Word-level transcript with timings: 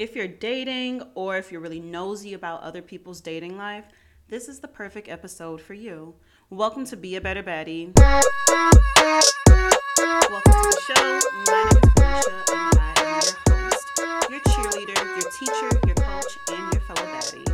If 0.00 0.16
you're 0.16 0.26
dating 0.26 1.02
or 1.14 1.36
if 1.36 1.52
you're 1.52 1.60
really 1.60 1.78
nosy 1.78 2.32
about 2.32 2.62
other 2.62 2.80
people's 2.80 3.20
dating 3.20 3.58
life, 3.58 3.84
this 4.28 4.48
is 4.48 4.58
the 4.60 4.66
perfect 4.66 5.10
episode 5.10 5.60
for 5.60 5.74
you. 5.74 6.14
Welcome 6.48 6.86
to 6.86 6.96
Be 6.96 7.16
a 7.16 7.20
Better 7.20 7.42
Baddie. 7.42 7.92
Welcome 7.98 8.32
to 9.50 10.70
the 10.70 10.80
show. 10.86 11.20
My 11.52 11.68
name 11.68 11.76
is 11.76 11.90
Felicia 11.92 12.32
and 12.50 12.72
I 12.80 12.94
am 12.96 13.20
your 13.20 13.36
host, 13.60 13.84
your 14.30 14.40
cheerleader, 14.40 14.96
your 15.20 15.30
teacher, 15.38 15.68
your 15.86 15.96
coach, 15.96 16.32
and 16.48 16.72
your 16.72 16.80
fellow 16.80 17.06
baddie. 17.06 17.44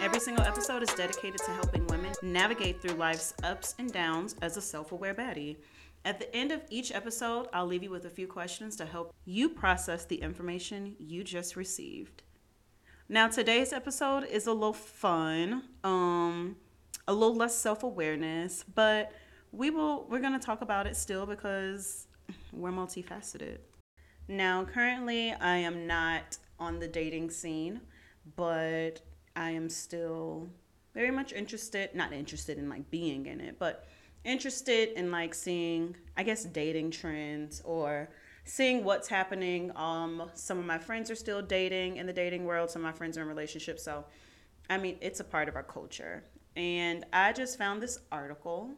Every 0.00 0.20
single 0.20 0.46
episode 0.46 0.82
is 0.82 0.94
dedicated 0.94 1.42
to 1.44 1.50
helping 1.50 1.86
women 1.88 2.14
navigate 2.22 2.80
through 2.80 2.94
life's 2.94 3.34
ups 3.42 3.74
and 3.78 3.92
downs 3.92 4.34
as 4.40 4.56
a 4.56 4.62
self 4.62 4.92
aware 4.92 5.14
baddie. 5.14 5.58
At 6.04 6.18
the 6.18 6.34
end 6.34 6.50
of 6.50 6.62
each 6.68 6.90
episode, 6.90 7.46
I'll 7.52 7.66
leave 7.66 7.84
you 7.84 7.90
with 7.90 8.04
a 8.06 8.10
few 8.10 8.26
questions 8.26 8.74
to 8.76 8.86
help 8.86 9.14
you 9.24 9.48
process 9.48 10.04
the 10.04 10.16
information 10.16 10.96
you 10.98 11.22
just 11.22 11.54
received. 11.54 12.22
Now, 13.08 13.28
today's 13.28 13.72
episode 13.72 14.24
is 14.24 14.48
a 14.48 14.52
little 14.52 14.72
fun, 14.72 15.62
um, 15.84 16.56
a 17.06 17.12
little 17.12 17.36
less 17.36 17.54
self-awareness, 17.54 18.64
but 18.74 19.12
we 19.52 19.70
will 19.70 20.06
we're 20.08 20.18
going 20.18 20.32
to 20.32 20.44
talk 20.44 20.60
about 20.60 20.88
it 20.88 20.96
still 20.96 21.24
because 21.24 22.08
we're 22.52 22.72
multifaceted. 22.72 23.58
Now, 24.26 24.64
currently, 24.64 25.32
I 25.32 25.58
am 25.58 25.86
not 25.86 26.38
on 26.58 26.80
the 26.80 26.88
dating 26.88 27.30
scene, 27.30 27.80
but 28.34 29.02
I 29.36 29.50
am 29.50 29.68
still 29.68 30.48
very 30.94 31.10
much 31.10 31.32
interested, 31.32 31.94
not 31.94 32.12
interested 32.12 32.58
in 32.58 32.68
like 32.68 32.90
being 32.90 33.26
in 33.26 33.40
it, 33.40 33.58
but 33.58 33.86
interested 34.24 34.90
in 34.96 35.10
like 35.10 35.34
seeing 35.34 35.96
i 36.16 36.22
guess 36.22 36.44
dating 36.44 36.90
trends 36.90 37.60
or 37.64 38.08
seeing 38.44 38.84
what's 38.84 39.08
happening. 39.08 39.70
Um 39.76 40.30
some 40.34 40.58
of 40.58 40.64
my 40.64 40.78
friends 40.78 41.10
are 41.10 41.14
still 41.14 41.42
dating 41.42 41.96
in 41.96 42.06
the 42.06 42.12
dating 42.12 42.44
world. 42.44 42.70
Some 42.70 42.82
of 42.82 42.92
my 42.92 42.96
friends 42.96 43.16
are 43.16 43.22
in 43.22 43.28
relationships. 43.28 43.82
So 43.82 44.04
i 44.70 44.78
mean 44.78 44.96
it's 45.00 45.20
a 45.20 45.24
part 45.24 45.48
of 45.48 45.56
our 45.56 45.62
culture. 45.62 46.24
And 46.56 47.04
i 47.12 47.32
just 47.32 47.58
found 47.58 47.82
this 47.82 47.98
article 48.10 48.70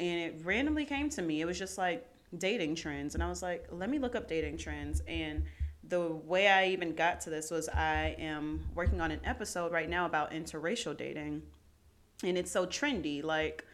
and 0.00 0.20
it 0.20 0.40
randomly 0.44 0.84
came 0.84 1.08
to 1.10 1.22
me. 1.22 1.40
It 1.40 1.44
was 1.44 1.58
just 1.58 1.78
like 1.78 2.06
dating 2.38 2.76
trends. 2.76 3.14
And 3.14 3.22
i 3.22 3.28
was 3.28 3.42
like 3.42 3.66
let 3.70 3.90
me 3.90 3.98
look 3.98 4.14
up 4.14 4.28
dating 4.28 4.58
trends. 4.58 5.02
And 5.06 5.44
the 5.88 6.08
way 6.08 6.48
i 6.48 6.68
even 6.68 6.94
got 6.94 7.20
to 7.22 7.30
this 7.30 7.50
was 7.50 7.68
i 7.68 8.14
am 8.18 8.64
working 8.74 9.00
on 9.00 9.10
an 9.10 9.20
episode 9.24 9.72
right 9.72 9.88
now 9.88 10.06
about 10.06 10.30
interracial 10.30 10.96
dating. 10.96 11.42
And 12.24 12.38
it's 12.38 12.52
so 12.52 12.66
trendy. 12.66 13.24
Like 13.24 13.64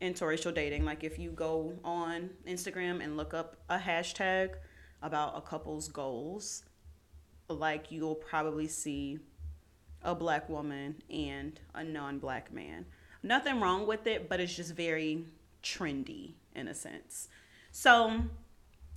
interracial 0.00 0.54
dating. 0.54 0.84
Like 0.84 1.04
if 1.04 1.18
you 1.18 1.30
go 1.30 1.78
on 1.84 2.30
Instagram 2.46 3.02
and 3.02 3.16
look 3.16 3.34
up 3.34 3.56
a 3.68 3.78
hashtag 3.78 4.50
about 5.02 5.36
a 5.36 5.40
couple's 5.40 5.88
goals, 5.88 6.64
like 7.48 7.90
you'll 7.90 8.14
probably 8.14 8.68
see 8.68 9.18
a 10.02 10.14
black 10.14 10.48
woman 10.48 10.96
and 11.10 11.58
a 11.74 11.82
non-black 11.82 12.52
man. 12.52 12.86
Nothing 13.22 13.60
wrong 13.60 13.86
with 13.86 14.06
it, 14.06 14.28
but 14.28 14.40
it's 14.40 14.54
just 14.54 14.74
very 14.74 15.24
trendy 15.62 16.34
in 16.54 16.68
a 16.68 16.74
sense. 16.74 17.28
So 17.72 18.22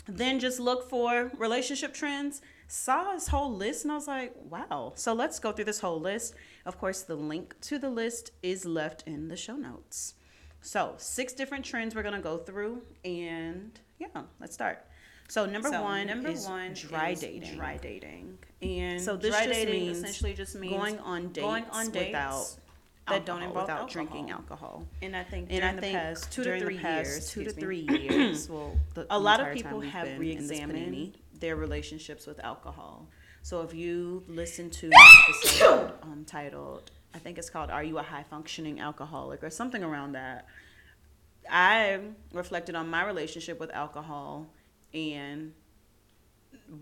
then 0.08 0.40
just 0.40 0.60
look 0.60 0.90
for 0.90 1.32
relationship 1.38 1.94
trends. 1.94 2.42
Saw 2.68 3.14
this 3.14 3.28
whole 3.28 3.54
list 3.54 3.84
and 3.84 3.92
I 3.92 3.96
was 3.96 4.08
like, 4.08 4.34
wow. 4.50 4.94
So 4.96 5.14
let's 5.14 5.40
go 5.40 5.52
through 5.52 5.66
this 5.66 5.80
whole 5.80 6.00
list. 6.00 6.36
Of 6.66 6.78
course, 6.78 7.02
the 7.02 7.16
link 7.16 7.56
to 7.62 7.80
the 7.80 7.90
list 7.90 8.32
is 8.42 8.66
left 8.66 9.04
in 9.08 9.28
the 9.28 9.36
show 9.36 9.56
notes. 9.56 10.14
So, 10.62 10.94
six 10.98 11.34
different 11.34 11.66
trends 11.66 11.96
we're 11.96 12.04
going 12.04 12.16
to 12.16 12.22
go 12.22 12.38
through. 12.38 12.82
And 13.04 13.78
yeah, 14.00 14.08
let's 14.40 14.54
start. 14.54 14.86
So, 15.28 15.46
number 15.46 15.70
so, 15.70 15.82
one 15.82 16.08
number 16.08 16.30
is 16.30 16.46
one 16.46 16.74
dry 16.74 17.14
dating. 17.14 17.56
Dry 17.56 17.78
dating. 17.78 18.38
And 18.62 19.02
so, 19.02 19.16
this 19.16 19.32
dry 19.32 19.46
just 19.46 19.60
dating 19.60 19.82
means 19.82 19.98
essentially 19.98 20.34
just 20.34 20.56
means 20.56 20.76
going 20.76 21.00
on 21.00 21.30
dates, 21.30 21.46
going 21.46 21.66
on 21.72 21.90
dates 21.90 22.08
without 22.08 22.46
that 23.08 23.26
don't 23.26 23.42
involve 23.42 23.64
without 23.64 23.82
alcohol. 23.82 23.88
drinking 23.88 24.32
alcohol. 24.32 24.84
And 25.02 25.16
I 25.16 25.24
think 25.24 25.48
and 25.50 25.66
I 25.66 25.80
think 25.80 25.98
past, 25.98 26.32
two 26.32 26.44
to 26.44 26.60
three 26.60 26.78
past, 26.78 27.08
years, 27.10 27.30
two 27.30 27.44
to 27.44 27.52
three 27.52 27.80
years, 27.90 28.50
well, 28.50 28.78
the, 28.94 29.08
a 29.10 29.18
lot 29.18 29.40
of 29.40 29.54
people 29.54 29.80
have 29.82 30.20
re-examined 30.20 31.18
their 31.40 31.56
relationships 31.56 32.28
with 32.28 32.40
alcohol. 32.44 33.08
So 33.42 33.62
if 33.62 33.74
you 33.74 34.24
listen 34.28 34.70
to 34.70 34.90
the 34.90 35.10
episode 35.30 35.94
um, 36.04 36.26
titled 36.28 36.92
I 37.14 37.20
think 37.20 37.38
it's 37.38 37.50
called 37.50 37.70
Are 37.70 37.84
You 37.84 37.98
a 37.98 38.04
High 38.04 38.24
Functioning 38.24 38.80
Alcoholic 38.80 39.44
or 39.44 39.50
something 39.50 39.84
around 39.84 40.14
that. 40.14 40.46
I 41.50 42.00
reflected 42.34 42.76
on 42.76 42.90
my 42.90 43.06
relationship 43.06 43.60
with 43.60 43.72
alcohol 43.72 44.48
and 44.94 45.54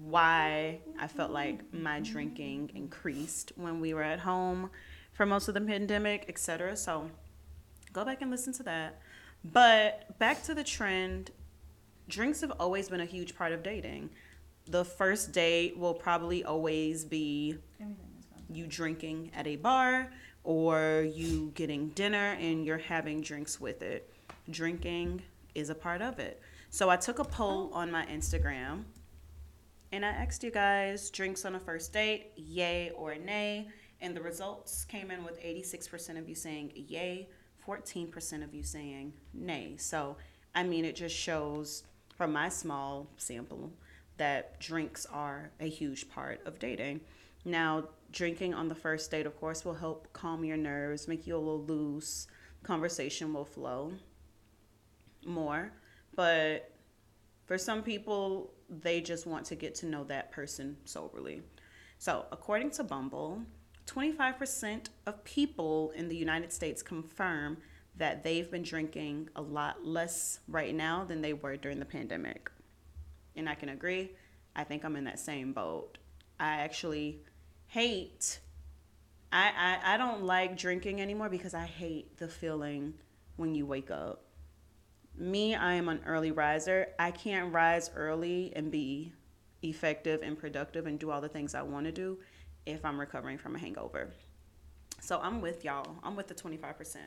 why 0.04 0.80
I 1.00 1.08
felt 1.08 1.32
like 1.32 1.74
my 1.74 2.00
drinking 2.00 2.72
increased 2.76 3.54
when 3.56 3.80
we 3.80 3.94
were 3.94 4.04
at 4.04 4.20
home 4.20 4.70
for 5.14 5.26
most 5.26 5.48
of 5.48 5.54
the 5.54 5.62
pandemic, 5.62 6.26
etc. 6.30 6.76
So 6.78 7.10
go 7.92 8.06
back 8.06 8.22
and 8.22 8.30
listen 8.30 8.54
to 8.54 8.64
that. 8.64 9.02
But 9.44 10.18
back 10.20 10.44
to 10.44 10.54
the 10.54 10.64
trend, 10.64 11.32
drinks 12.08 12.42
have 12.42 12.52
always 12.60 12.90
been 12.90 13.02
a 13.02 13.06
huge 13.06 13.36
part 13.36 13.52
of 13.52 13.64
dating. 13.64 14.10
The 14.68 14.86
first 14.86 15.32
date 15.32 15.78
will 15.78 15.94
probably 15.94 16.44
always 16.44 17.06
be 17.06 17.58
you 18.52 18.68
drinking 18.68 19.32
at 19.36 19.48
a 19.48 19.56
bar 19.56 20.12
or 20.44 21.08
you 21.14 21.52
getting 21.56 21.90
dinner 21.90 22.38
and 22.40 22.66
you're 22.66 22.78
having 22.78 23.22
drinks 23.22 23.60
with 23.60 23.82
it. 23.82 24.14
Drinking 24.50 25.22
is 25.56 25.70
a 25.70 25.76
part 25.76 26.02
of 26.02 26.20
it. 26.20 26.42
So 26.70 26.90
I 26.90 26.98
took 26.98 27.20
a 27.20 27.24
poll 27.24 27.72
oh. 27.74 27.78
on 27.78 27.92
my 27.92 28.06
Instagram 28.06 28.84
and 29.92 30.06
I 30.06 30.10
asked 30.10 30.44
you 30.44 30.52
guys 30.52 31.10
drinks 31.10 31.46
on 31.46 31.56
a 31.56 31.60
first 31.60 31.92
date, 31.94 32.32
yay 32.36 32.92
or 32.96 33.16
nay. 33.16 33.68
And 34.02 34.16
the 34.16 34.22
results 34.22 34.86
came 34.86 35.12
in 35.12 35.24
with 35.26 35.42
86% 35.42 36.18
of 36.18 36.30
you 36.30 36.36
saying 36.36 36.72
yay, 36.76 37.28
14% 37.68 38.44
of 38.44 38.54
you 38.54 38.64
saying 38.64 39.14
nay. 39.34 39.76
So, 39.78 40.16
I 40.56 40.64
mean, 40.64 40.86
it 40.86 40.96
just 40.96 41.16
shows 41.16 41.84
from 42.16 42.34
my 42.34 42.50
small 42.50 43.08
sample 43.18 43.72
that 44.18 44.60
drinks 44.60 45.06
are 45.08 45.52
a 45.60 45.68
huge 45.68 46.10
part 46.10 46.42
of 46.46 46.60
dating. 46.60 47.02
Now, 47.46 47.86
drinking 48.12 48.54
on 48.54 48.68
the 48.68 48.76
first 48.76 49.12
date, 49.12 49.26
of 49.26 49.40
course, 49.40 49.66
will 49.66 49.74
help 49.74 50.12
calm 50.14 50.44
your 50.44 50.58
nerves, 50.58 51.08
make 51.08 51.28
you 51.28 51.36
a 51.36 51.38
little 51.38 51.64
loose. 51.64 52.28
Conversation 52.64 53.34
will 53.34 53.46
flow 53.46 53.94
more. 55.26 55.72
But 56.16 56.72
for 57.46 57.58
some 57.58 57.84
people, 57.84 58.54
they 58.70 59.02
just 59.02 59.26
want 59.26 59.46
to 59.48 59.56
get 59.56 59.76
to 59.76 59.86
know 59.86 60.04
that 60.06 60.32
person 60.32 60.78
soberly. 60.86 61.42
So, 61.98 62.26
according 62.32 62.72
to 62.72 62.84
Bumble, 62.84 63.42
25% 63.88 64.88
of 65.06 65.24
people 65.24 65.92
in 65.96 66.08
the 66.08 66.16
United 66.16 66.54
States 66.54 66.82
confirm 66.82 67.58
that 67.96 68.24
they've 68.24 68.50
been 68.50 68.64
drinking 68.64 69.30
a 69.36 69.42
lot 69.42 69.86
less 69.86 70.40
right 70.48 70.74
now 70.74 71.04
than 71.04 71.22
they 71.22 71.34
were 71.34 71.58
during 71.58 71.80
the 71.80 71.86
pandemic. 71.86 72.50
And 73.36 73.50
I 73.50 73.56
can 73.56 73.70
agree. 73.70 74.12
I 74.56 74.64
think 74.64 74.86
I'm 74.86 74.96
in 74.96 75.04
that 75.06 75.20
same 75.20 75.54
boat. 75.54 75.98
I 76.40 76.62
actually 76.62 77.24
hate 77.70 78.40
I, 79.32 79.80
I 79.84 79.94
I 79.94 79.98
don't 79.98 80.24
like 80.24 80.58
drinking 80.58 81.02
anymore 81.02 81.30
because 81.30 81.54
I 81.54 81.66
hate 81.66 82.18
the 82.18 82.28
feeling 82.28 82.94
when 83.36 83.56
you 83.56 83.66
wake 83.66 83.92
up. 83.92 84.24
Me, 85.16 85.56
I 85.56 85.74
am 85.74 85.90
an 85.90 86.02
early 86.06 86.32
riser. 86.32 86.88
I 86.98 87.12
can't 87.12 87.54
rise 87.54 87.92
early 87.96 88.52
and 88.56 88.72
be 88.72 89.14
effective 89.62 90.22
and 90.24 90.38
productive 90.38 90.88
and 90.88 90.98
do 90.98 91.12
all 91.12 91.22
the 91.22 91.30
things 91.30 91.54
I 91.54 91.62
want 91.62 91.86
to 91.86 91.92
do 91.92 92.18
if 92.66 92.84
I'm 92.86 93.00
recovering 93.00 93.38
from 93.38 93.56
a 93.56 93.60
hangover. 93.60 94.10
So 95.02 95.20
I'm 95.22 95.42
with 95.42 95.64
y'all. 95.64 95.98
I'm 96.04 96.16
with 96.16 96.28
the 96.28 96.34
25%. 96.34 96.98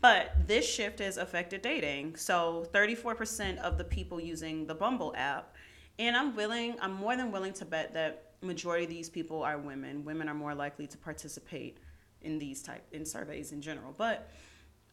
But 0.00 0.32
this 0.46 0.68
shift 0.68 0.98
has 0.98 1.16
affected 1.16 1.62
dating. 1.62 2.16
So 2.16 2.66
34% 2.72 3.58
of 3.58 3.78
the 3.78 3.84
people 3.84 4.20
using 4.20 4.66
the 4.66 4.74
Bumble 4.74 5.14
app 5.16 5.54
and 5.98 6.14
I'm 6.14 6.36
willing, 6.36 6.76
I'm 6.80 6.92
more 6.92 7.16
than 7.16 7.32
willing 7.32 7.54
to 7.54 7.64
bet 7.64 7.94
that 7.94 8.25
majority 8.42 8.84
of 8.84 8.90
these 8.90 9.08
people 9.08 9.42
are 9.42 9.58
women. 9.58 10.04
Women 10.04 10.28
are 10.28 10.34
more 10.34 10.54
likely 10.54 10.86
to 10.86 10.98
participate 10.98 11.78
in 12.22 12.38
these 12.38 12.62
type 12.62 12.84
in 12.92 13.04
surveys 13.04 13.52
in 13.52 13.60
general. 13.62 13.94
But 13.96 14.28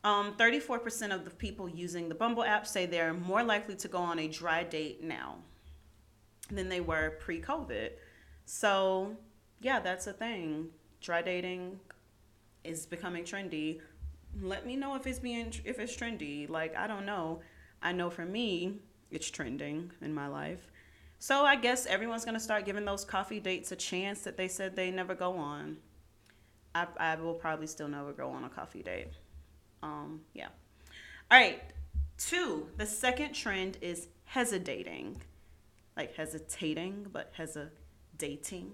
um, 0.03 0.35
34% 0.37 1.13
of 1.13 1.23
the 1.23 1.31
people 1.31 1.69
using 1.69 2.09
the 2.09 2.15
Bumble 2.15 2.43
app 2.43 2.67
say 2.67 2.85
they're 2.85 3.13
more 3.13 3.43
likely 3.43 3.75
to 3.75 3.87
go 3.87 3.99
on 3.99 4.19
a 4.19 4.27
dry 4.27 4.63
date 4.63 5.03
now 5.03 5.37
than 6.51 6.67
they 6.67 6.81
were 6.81 7.11
pre-COVID. 7.21 7.91
So, 8.45 9.15
yeah, 9.61 9.79
that's 9.79 10.07
a 10.07 10.13
thing. 10.13 10.67
Dry 11.01 11.21
dating 11.21 11.79
is 12.63 12.85
becoming 12.85 13.23
trendy. 13.23 13.79
Let 14.41 14.65
me 14.65 14.75
know 14.75 14.95
if 14.95 15.07
it's 15.07 15.19
being 15.19 15.53
if 15.63 15.79
it's 15.79 15.95
trendy. 15.95 16.49
Like, 16.49 16.75
I 16.75 16.87
don't 16.87 17.05
know. 17.05 17.39
I 17.81 17.91
know 17.91 18.09
for 18.09 18.25
me, 18.25 18.79
it's 19.11 19.29
trending 19.29 19.91
in 20.01 20.13
my 20.13 20.27
life. 20.27 20.71
So 21.23 21.45
I 21.45 21.55
guess 21.55 21.85
everyone's 21.85 22.25
gonna 22.25 22.37
start 22.37 22.65
giving 22.65 22.83
those 22.83 23.05
coffee 23.05 23.39
dates 23.39 23.71
a 23.71 23.77
chance 23.77 24.19
that 24.23 24.35
they 24.35 24.49
said 24.49 24.75
they 24.75 24.91
never 24.91 25.15
go 25.15 25.37
on. 25.37 25.77
I, 26.75 26.85
I 26.97 27.15
will 27.15 27.35
probably 27.35 27.67
still 27.67 27.87
never 27.87 28.11
go 28.11 28.29
on 28.31 28.43
a 28.43 28.49
coffee 28.49 28.83
date. 28.83 29.07
Um, 29.81 30.19
yeah. 30.33 30.49
All 31.31 31.39
right. 31.39 31.61
Two, 32.17 32.67
the 32.75 32.85
second 32.85 33.31
trend 33.31 33.77
is 33.79 34.09
hesidating. 34.25 35.15
Like 35.95 36.13
hesitating, 36.13 37.07
but 37.13 37.31
hesidating. 37.37 38.73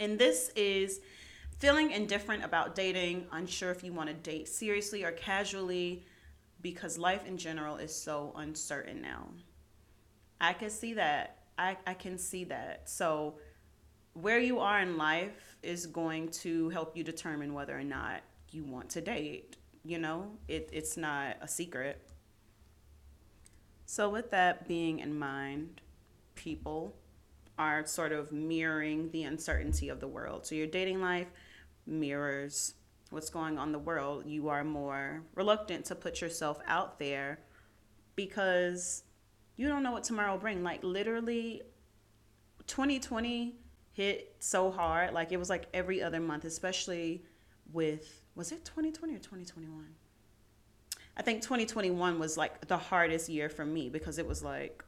And 0.00 0.18
this 0.18 0.50
is 0.56 0.98
feeling 1.60 1.92
indifferent 1.92 2.44
about 2.44 2.74
dating, 2.74 3.26
unsure 3.30 3.70
if 3.70 3.84
you 3.84 3.92
want 3.92 4.08
to 4.08 4.14
date 4.14 4.48
seriously 4.48 5.04
or 5.04 5.12
casually, 5.12 6.02
because 6.60 6.98
life 6.98 7.24
in 7.24 7.36
general 7.36 7.76
is 7.76 7.94
so 7.94 8.32
uncertain 8.36 9.00
now. 9.00 9.28
I 10.40 10.52
can 10.52 10.70
see 10.70 10.94
that. 10.94 11.38
I, 11.58 11.76
I 11.86 11.94
can 11.94 12.16
see 12.16 12.44
that. 12.44 12.88
So, 12.88 13.34
where 14.14 14.40
you 14.40 14.58
are 14.58 14.80
in 14.80 14.96
life 14.96 15.56
is 15.62 15.86
going 15.86 16.28
to 16.28 16.68
help 16.70 16.96
you 16.96 17.04
determine 17.04 17.54
whether 17.54 17.78
or 17.78 17.84
not 17.84 18.22
you 18.50 18.64
want 18.64 18.88
to 18.90 19.00
date. 19.00 19.56
You 19.84 19.98
know, 19.98 20.32
it, 20.48 20.68
it's 20.72 20.96
not 20.96 21.36
a 21.40 21.48
secret. 21.48 22.00
So, 23.86 24.08
with 24.08 24.30
that 24.30 24.66
being 24.66 25.00
in 25.00 25.18
mind, 25.18 25.82
people 26.34 26.96
are 27.58 27.84
sort 27.86 28.12
of 28.12 28.32
mirroring 28.32 29.10
the 29.10 29.24
uncertainty 29.24 29.90
of 29.90 30.00
the 30.00 30.08
world. 30.08 30.46
So, 30.46 30.54
your 30.54 30.66
dating 30.66 31.02
life 31.02 31.28
mirrors 31.86 32.74
what's 33.10 33.28
going 33.28 33.58
on 33.58 33.68
in 33.68 33.72
the 33.72 33.78
world. 33.78 34.24
You 34.26 34.48
are 34.48 34.64
more 34.64 35.22
reluctant 35.34 35.84
to 35.86 35.94
put 35.94 36.20
yourself 36.20 36.60
out 36.66 36.98
there 36.98 37.40
because 38.16 39.02
you 39.60 39.68
don't 39.68 39.82
know 39.82 39.92
what 39.92 40.04
tomorrow 40.04 40.32
will 40.32 40.38
bring. 40.38 40.62
Like, 40.62 40.82
literally, 40.82 41.60
2020 42.66 43.56
hit 43.92 44.34
so 44.38 44.70
hard. 44.70 45.12
Like, 45.12 45.32
it 45.32 45.36
was 45.36 45.50
like 45.50 45.66
every 45.74 46.02
other 46.02 46.18
month, 46.18 46.46
especially 46.46 47.26
with, 47.70 48.22
was 48.34 48.52
it 48.52 48.64
2020 48.64 49.12
or 49.12 49.18
2021? 49.18 49.84
I 51.14 51.22
think 51.22 51.42
2021 51.42 52.18
was 52.18 52.38
like 52.38 52.66
the 52.68 52.78
hardest 52.78 53.28
year 53.28 53.50
for 53.50 53.66
me 53.66 53.90
because 53.90 54.16
it 54.16 54.26
was 54.26 54.42
like 54.42 54.82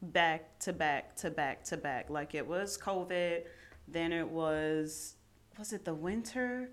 back 0.00 0.58
to 0.60 0.72
back 0.72 1.16
to 1.16 1.30
back 1.30 1.62
to 1.64 1.76
back. 1.76 2.08
Like 2.08 2.34
it 2.34 2.46
was 2.46 2.78
COVID, 2.78 3.42
then 3.86 4.10
it 4.10 4.26
was 4.26 5.16
was 5.58 5.74
it 5.74 5.84
the 5.84 5.92
winter? 5.92 6.70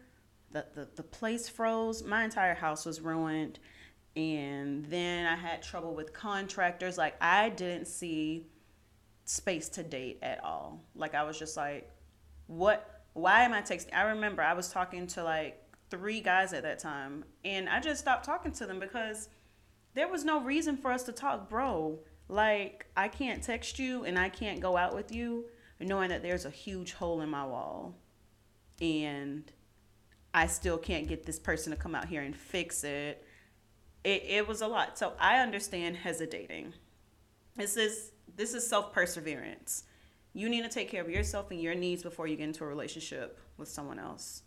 The, 0.52 0.66
the 0.74 0.88
the 0.96 1.04
place 1.04 1.50
froze. 1.50 2.02
My 2.02 2.24
entire 2.24 2.56
house 2.56 2.86
was 2.86 3.02
ruined. 3.02 3.60
And 4.16 4.86
then 4.86 5.26
I 5.26 5.36
had 5.36 5.62
trouble 5.62 5.94
with 5.94 6.14
contractors. 6.14 6.98
Like 6.98 7.16
I 7.22 7.50
didn't 7.50 7.88
see 7.88 8.48
space 9.26 9.70
to 9.70 9.84
date 9.84 10.20
at 10.22 10.44
all. 10.44 10.84
Like 10.96 11.16
I 11.16 11.24
was 11.24 11.40
just 11.40 11.56
like, 11.56 11.90
what 12.48 13.02
why 13.14 13.44
am 13.44 13.54
I 13.54 13.62
texting? 13.62 13.94
I 13.94 14.04
remember 14.04 14.42
I 14.42 14.54
was 14.54 14.70
talking 14.70 15.08
to 15.08 15.24
like 15.24 15.62
three 15.90 16.22
guys 16.22 16.54
at 16.54 16.64
that 16.64 16.80
time 16.80 17.26
and 17.44 17.68
I 17.68 17.80
just 17.80 18.00
stopped 18.00 18.26
talking 18.26 18.52
to 18.54 18.66
them 18.66 18.80
because 18.80 19.28
there 19.94 20.08
was 20.08 20.24
no 20.24 20.42
reason 20.42 20.78
for 20.78 20.92
us 20.92 21.04
to 21.04 21.12
talk, 21.12 21.50
bro. 21.50 22.00
Like 22.30 22.86
I 22.96 23.08
can't 23.10 23.44
text 23.44 23.80
you 23.80 24.06
and 24.06 24.18
I 24.18 24.30
can't 24.30 24.62
go 24.62 24.78
out 24.78 24.96
with 24.96 25.12
you 25.14 25.46
knowing 25.80 26.10
that 26.10 26.22
there's 26.22 26.46
a 26.46 26.50
huge 26.50 26.94
hole 26.94 27.22
in 27.22 27.30
my 27.30 27.46
wall 27.46 27.96
and 28.82 29.52
I 30.34 30.48
still 30.48 30.78
can't 30.78 31.08
get 31.08 31.26
this 31.26 31.40
person 31.40 31.72
to 31.72 31.78
come 31.78 31.94
out 31.94 32.08
here 32.08 32.22
and 32.22 32.36
fix 32.36 32.84
it. 32.84 33.26
It 34.04 34.24
it 34.28 34.48
was 34.48 34.62
a 34.62 34.68
lot. 34.68 34.98
So 34.98 35.14
I 35.20 35.40
understand 35.40 35.98
hesidating. 35.98 36.74
This 37.56 37.78
is 37.78 38.12
this 38.36 38.54
is 38.54 38.68
self-perseverance. 38.68 39.84
You 40.34 40.48
need 40.48 40.64
to 40.64 40.70
take 40.70 40.90
care 40.90 41.02
of 41.02 41.10
yourself 41.10 41.52
and 41.52 41.62
your 41.62 41.76
needs 41.76 42.04
before 42.04 42.28
you 42.28 42.38
get 42.38 42.46
into 42.46 42.64
a 42.64 42.68
relationship 42.68 43.40
with 43.58 43.68
someone 43.68 44.00
else. 44.00 44.44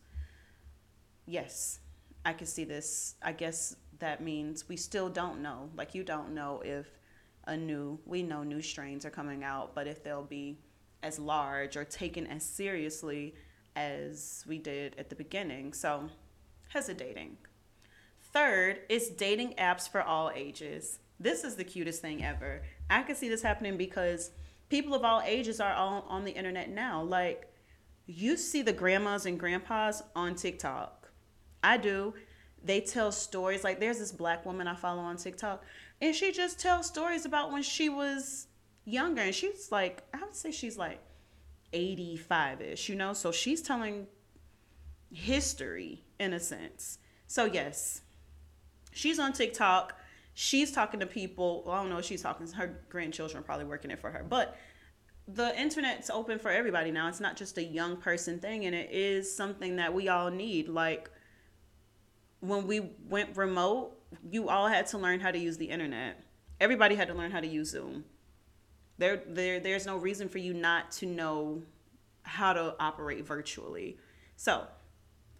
Yes, 1.27 1.81
I 2.25 2.33
can 2.33 2.47
see 2.47 2.65
this. 2.65 3.17
I 3.23 3.33
guess 3.33 3.77
that 3.99 4.23
means 4.23 4.69
we 4.69 4.77
still 4.77 5.09
don't 5.09 5.43
know. 5.43 5.71
Like 5.77 5.95
you 5.95 6.03
don't 6.03 6.35
know 6.35 6.63
if 6.65 6.87
a 7.47 7.57
new 7.57 7.99
we 8.07 8.23
know 8.23 8.43
new 8.43 8.63
strains 8.63 9.05
are 9.05 9.11
coming 9.11 9.45
out, 9.45 9.75
but 9.75 9.87
if 9.87 10.03
they'll 10.03 10.23
be 10.23 10.59
as 11.03 11.19
large 11.19 11.77
or 11.77 11.85
taken 11.85 12.27
as 12.27 12.43
seriously 12.43 13.35
as 13.77 14.45
we 14.49 14.59
did 14.59 14.95
at 14.99 15.11
the 15.11 15.15
beginning. 15.15 15.73
So, 15.73 16.09
hesidating. 16.69 17.37
Third 18.35 18.81
is 18.89 19.11
dating 19.11 19.55
apps 19.59 19.89
for 19.89 20.03
all 20.03 20.33
ages. 20.35 20.99
This 21.21 21.45
is 21.45 21.55
the 21.55 21.63
cutest 21.63 22.03
thing 22.03 22.25
ever. 22.25 22.63
I 22.91 23.05
can 23.05 23.15
see 23.15 23.29
this 23.29 23.43
happening 23.43 23.77
because 23.77 24.33
people 24.69 24.93
of 24.93 25.05
all 25.05 25.23
ages 25.25 25.61
are 25.61 25.73
all 25.73 26.05
on 26.09 26.25
the 26.25 26.33
internet 26.33 26.69
now. 26.69 27.01
Like, 27.01 27.49
you 28.07 28.37
see 28.37 28.63
the 28.63 28.73
grandmas 28.73 29.25
and 29.25 29.39
grandpas 29.39 30.03
on 30.17 30.35
TikTok. 30.35 31.13
I 31.63 31.77
do. 31.77 32.15
They 32.63 32.81
tell 32.81 33.13
stories. 33.13 33.63
Like, 33.63 33.79
there's 33.79 34.01
this 34.01 34.11
black 34.11 34.45
woman 34.45 34.67
I 34.67 34.75
follow 34.75 35.03
on 35.03 35.17
TikTok, 35.17 35.63
and 36.03 36.13
she 36.13 36.33
just 36.33 36.59
tells 36.59 36.89
stories 36.89 37.25
about 37.25 37.53
when 37.53 37.63
she 37.63 37.89
was 37.89 38.49
younger. 38.85 39.23
And 39.23 39.35
she's 39.35 39.71
like, 39.71 40.03
I 40.13 40.19
would 40.19 40.35
say 40.35 40.51
she's 40.51 40.77
like 40.77 40.99
85 41.73 42.63
ish, 42.63 42.89
you 42.89 42.97
know? 42.97 43.13
So 43.13 43.31
she's 43.31 43.63
telling 43.63 44.09
history 45.13 46.03
in 46.19 46.33
a 46.33 46.41
sense. 46.41 46.99
So, 47.29 47.45
yes, 47.45 48.03
she's 48.95 49.19
on 49.19 49.33
TikTok. 49.33 49.99
She's 50.33 50.73
talking 50.73 51.01
to 51.01 51.07
people. 51.07 51.63
Well, 51.67 51.75
I 51.75 51.81
don't 51.83 51.91
know 51.91 52.01
she's 52.01 52.23
talking. 52.23 52.51
Her 52.51 52.81
grandchildren 52.89 53.41
are 53.41 53.45
probably 53.45 53.67
working 53.67 53.91
it 53.91 54.01
for 54.01 54.11
her. 54.11 54.25
But 54.27 54.57
the 55.29 55.59
internet's 55.61 56.11
open 56.11 56.39
for 56.39 56.51
everybody 56.51 56.91
now. 56.91 57.09
It's 57.09 57.21
not 57.21 57.37
just 57.37 57.59
a 57.59 57.63
young 57.63 57.97
person 57.97 58.39
thing, 58.39 58.65
and 58.65 58.75
it 58.75 58.91
is 58.91 59.35
something 59.35 59.77
that 59.77 59.93
we 59.93 60.09
all 60.09 60.31
need. 60.31 60.69
Like 60.69 61.11
when 62.41 62.67
we 62.67 62.91
went 63.09 63.37
remote, 63.37 63.97
you 64.31 64.49
all 64.49 64.69
had 64.69 64.87
to 64.89 64.99
learn 64.99 65.21
how 65.21 65.31
to 65.31 65.39
use 65.39 65.57
the 65.57 65.67
internet. 65.67 66.23
Everybody 66.61 66.95
had 66.95 67.09
to 67.09 67.15
learn 67.15 67.31
how 67.31 67.41
to 67.41 67.47
use 67.47 67.71
Zoom. 67.71 68.05
There, 68.99 69.23
there, 69.27 69.59
there's 69.61 69.87
no 69.87 69.97
reason 69.97 70.29
for 70.29 70.39
you 70.39 70.55
not 70.55 70.93
to 70.93 71.07
know 71.07 71.63
how 72.23 72.53
to 72.53 72.77
operate 72.79 73.27
virtually. 73.27 73.99
So, 74.37 74.67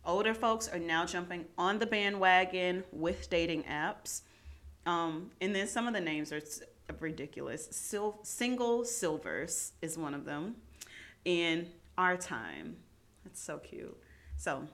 older 0.07 0.35
folks 0.35 0.69
are 0.69 0.79
now 0.79 1.05
jumping 1.07 1.47
on 1.57 1.79
the 1.79 1.87
bandwagon 1.87 2.85
with 2.93 3.29
dating 3.31 3.65
apps. 3.65 4.23
Um, 4.87 5.31
and 5.41 5.55
then 5.55 5.67
some 5.67 5.87
of 5.87 5.95
the 5.95 6.01
names 6.01 6.33
are 6.33 6.41
ridiculous. 7.01 7.69
Sil- 7.73 8.21
Single 8.23 8.85
Silvers 8.85 9.73
is 9.81 9.97
one 9.97 10.15
of 10.15 10.25
them. 10.25 10.57
And 11.25 11.69
Our 11.97 12.17
Time. 12.17 12.77
That's 13.25 13.41
so 13.41 13.59
cute. 13.59 13.97
So, 14.37 14.69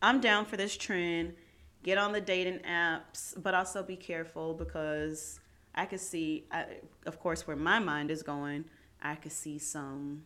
I'm 0.00 0.20
down 0.20 0.44
for 0.44 0.56
this 0.56 0.76
trend. 0.76 1.34
Get 1.82 1.98
on 1.98 2.12
the 2.12 2.20
dating 2.20 2.60
apps, 2.60 3.34
but 3.40 3.54
also 3.54 3.82
be 3.82 3.96
careful 3.96 4.54
because 4.54 5.40
I 5.74 5.86
could 5.86 6.00
see, 6.00 6.44
I, 6.52 6.66
of 7.06 7.18
course, 7.18 7.46
where 7.46 7.56
my 7.56 7.80
mind 7.80 8.10
is 8.10 8.22
going. 8.22 8.66
I 9.00 9.16
could 9.16 9.32
see 9.32 9.58
some 9.58 10.22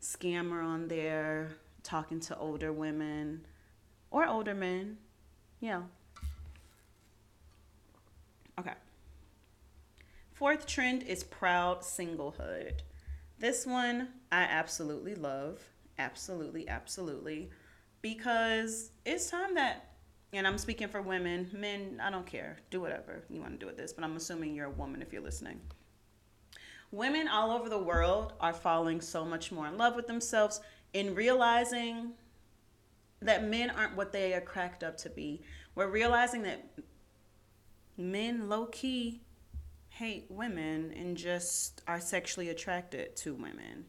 scammer 0.00 0.64
on 0.64 0.88
there 0.88 1.56
talking 1.84 2.18
to 2.18 2.36
older 2.36 2.72
women 2.72 3.46
or 4.10 4.26
older 4.26 4.54
men. 4.54 4.96
Yeah. 5.60 5.82
Okay. 8.58 8.74
Fourth 10.32 10.66
trend 10.66 11.04
is 11.04 11.22
proud 11.22 11.82
singlehood. 11.82 12.80
This 13.38 13.66
one 13.66 14.08
I 14.32 14.42
absolutely 14.42 15.14
love. 15.14 15.62
Absolutely, 15.98 16.68
absolutely. 16.68 17.50
Because 18.02 18.90
it's 19.04 19.30
time 19.30 19.54
that 19.54 19.94
and 20.32 20.48
I'm 20.48 20.58
speaking 20.58 20.88
for 20.88 21.00
women, 21.00 21.48
men, 21.52 22.00
I 22.02 22.10
don't 22.10 22.26
care. 22.26 22.56
Do 22.70 22.80
whatever 22.80 23.22
you 23.30 23.40
want 23.40 23.52
to 23.52 23.58
do 23.58 23.66
with 23.66 23.76
this, 23.76 23.92
but 23.92 24.02
I'm 24.02 24.16
assuming 24.16 24.54
you're 24.54 24.66
a 24.66 24.70
woman 24.70 25.00
if 25.00 25.12
you're 25.12 25.22
listening. 25.22 25.60
Women 26.90 27.28
all 27.28 27.52
over 27.52 27.68
the 27.68 27.78
world 27.78 28.32
are 28.40 28.52
falling 28.52 29.00
so 29.00 29.24
much 29.24 29.52
more 29.52 29.68
in 29.68 29.78
love 29.78 29.94
with 29.94 30.08
themselves 30.08 30.60
in 30.94 31.14
realizing 31.14 32.12
that 33.20 33.44
men 33.44 33.70
aren't 33.70 33.96
what 33.96 34.12
they 34.12 34.32
are 34.32 34.40
cracked 34.40 34.82
up 34.82 34.96
to 34.98 35.10
be. 35.10 35.42
We're 35.74 35.90
realizing 35.90 36.42
that 36.42 36.70
men 37.96 38.48
low 38.48 38.66
key 38.66 39.20
hate 39.88 40.26
women 40.28 40.92
and 40.96 41.16
just 41.16 41.82
are 41.86 42.00
sexually 42.00 42.48
attracted 42.48 43.14
to 43.16 43.34
women. 43.34 43.84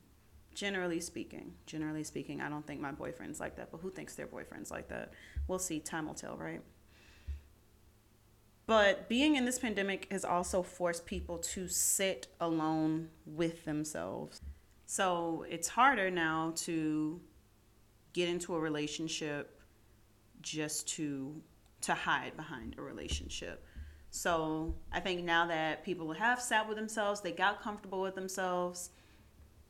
Generally 0.53 1.01
speaking, 1.01 1.53
generally 1.65 2.03
speaking, 2.03 2.41
I 2.41 2.50
don't 2.50 2.65
think 2.65 2.79
my 2.79 2.91
boyfriend's 2.91 3.39
like 3.39 3.57
that, 3.57 3.71
but 3.71 3.81
who 3.81 3.89
thinks 3.89 4.15
their 4.15 4.27
boyfriend's 4.27 4.71
like 4.71 4.88
that? 4.89 5.12
We'll 5.47 5.59
see. 5.59 5.79
Time 5.79 6.07
will 6.07 6.13
tell, 6.13 6.38
right? 6.38 6.62
But 8.67 9.09
being 9.09 9.35
in 9.35 9.45
this 9.45 9.59
pandemic 9.59 10.07
has 10.12 10.25
also 10.25 10.63
forced 10.63 11.05
people 11.05 11.38
to 11.39 11.67
sit 11.67 12.27
alone 12.39 13.09
with 13.25 13.65
themselves. 13.65 14.41
So 14.95 15.45
it's 15.49 15.67
harder 15.67 16.09
now 16.09 16.53
to 16.67 17.19
get 18.13 18.29
into 18.29 18.55
a 18.55 18.59
relationship 18.61 19.59
just 20.41 20.87
to 20.95 21.41
to 21.81 21.93
hide 21.93 22.37
behind 22.37 22.75
a 22.77 22.81
relationship. 22.81 23.65
So 24.09 24.73
I 24.93 25.01
think 25.01 25.25
now 25.25 25.47
that 25.47 25.83
people 25.83 26.13
have 26.13 26.41
sat 26.41 26.65
with 26.65 26.77
themselves, 26.77 27.19
they 27.19 27.33
got 27.33 27.61
comfortable 27.61 27.99
with 27.99 28.15
themselves, 28.15 28.91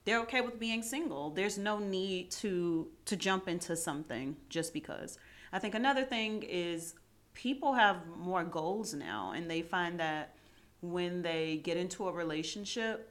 they're 0.03 0.19
okay 0.19 0.41
with 0.41 0.59
being 0.59 0.83
single. 0.83 1.31
There's 1.31 1.57
no 1.57 1.79
need 1.79 2.29
to 2.43 2.87
to 3.05 3.15
jump 3.15 3.47
into 3.47 3.75
something 3.75 4.35
just 4.49 4.75
because. 4.75 5.17
I 5.51 5.57
think 5.57 5.73
another 5.73 6.03
thing 6.03 6.43
is 6.43 6.93
people 7.33 7.73
have 7.73 8.05
more 8.15 8.43
goals 8.43 8.93
now 8.93 9.33
and 9.35 9.49
they 9.49 9.63
find 9.63 9.99
that 9.99 10.35
when 10.81 11.23
they 11.23 11.61
get 11.63 11.77
into 11.77 12.07
a 12.07 12.11
relationship, 12.11 13.09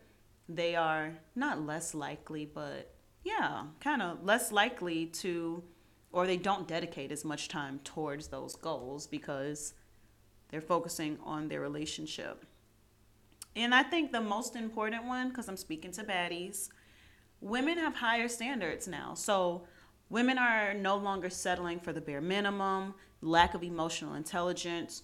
they 0.49 0.75
are 0.75 1.13
not 1.35 1.65
less 1.65 1.95
likely, 1.95 2.45
but 2.45 2.95
yeah, 3.23 3.65
kind 3.81 4.03
of 4.03 4.25
less 4.25 4.53
likely 4.53 5.07
to, 5.07 5.63
or 6.13 6.27
they 6.27 6.37
don't 6.37 6.69
dedicate 6.69 7.11
as 7.11 7.25
much 7.25 7.49
time 7.49 7.81
towards 7.85 8.29
those 8.29 8.55
goals 8.55 9.07
because 9.07 9.75
they're 10.49 10.61
focusing 10.61 11.19
on 11.25 11.49
their 11.49 11.61
relationship. 11.61 12.45
And 13.57 13.75
I 13.75 13.83
think 13.83 14.13
the 14.13 14.21
most 14.21 14.57
important 14.57 15.05
one, 15.05 15.29
because 15.29 15.49
I'm 15.49 15.57
speaking 15.57 15.93
to 15.93 16.05
baddies, 16.05 16.69
women 17.41 17.79
have 17.79 17.95
higher 17.95 18.29
standards 18.29 18.89
now. 18.89 19.15
So 19.15 19.63
women 20.11 20.39
are 20.39 20.75
no 20.75 20.97
longer 20.97 21.31
settling 21.31 21.81
for 21.81 21.93
the 21.93 22.01
bare 22.01 22.21
minimum, 22.21 22.95
lack 23.23 23.55
of 23.55 23.63
emotional 23.63 24.15
intelligence, 24.15 25.03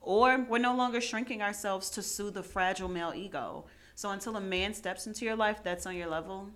or 0.00 0.46
we're 0.48 0.58
no 0.58 0.76
longer 0.76 1.00
shrinking 1.00 1.42
ourselves 1.42 1.90
to 1.90 2.02
soothe 2.02 2.34
the 2.34 2.42
fragile 2.42 2.88
male 2.88 3.12
ego. 3.14 3.64
So 3.98 4.10
until 4.10 4.36
a 4.36 4.40
man 4.40 4.74
steps 4.74 5.08
into 5.08 5.24
your 5.24 5.34
life 5.34 5.64
that's 5.64 5.84
on 5.84 5.96
your 5.96 6.06
level, 6.06 6.50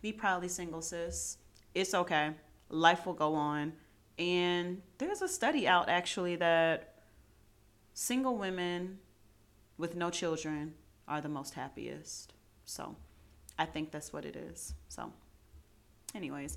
be 0.00 0.12
proudly 0.12 0.46
single, 0.46 0.80
sis. 0.80 1.38
It's 1.74 1.92
okay. 1.92 2.30
Life 2.68 3.04
will 3.04 3.14
go 3.14 3.34
on. 3.34 3.72
And 4.16 4.80
there's 4.98 5.20
a 5.20 5.26
study 5.26 5.66
out 5.66 5.88
actually 5.88 6.36
that 6.36 6.94
single 7.94 8.36
women 8.36 9.00
with 9.76 9.96
no 9.96 10.08
children 10.08 10.74
are 11.08 11.20
the 11.20 11.28
most 11.28 11.54
happiest. 11.54 12.32
So 12.64 12.94
I 13.58 13.64
think 13.64 13.90
that's 13.90 14.12
what 14.12 14.24
it 14.24 14.36
is. 14.36 14.74
So, 14.88 15.12
anyways, 16.14 16.56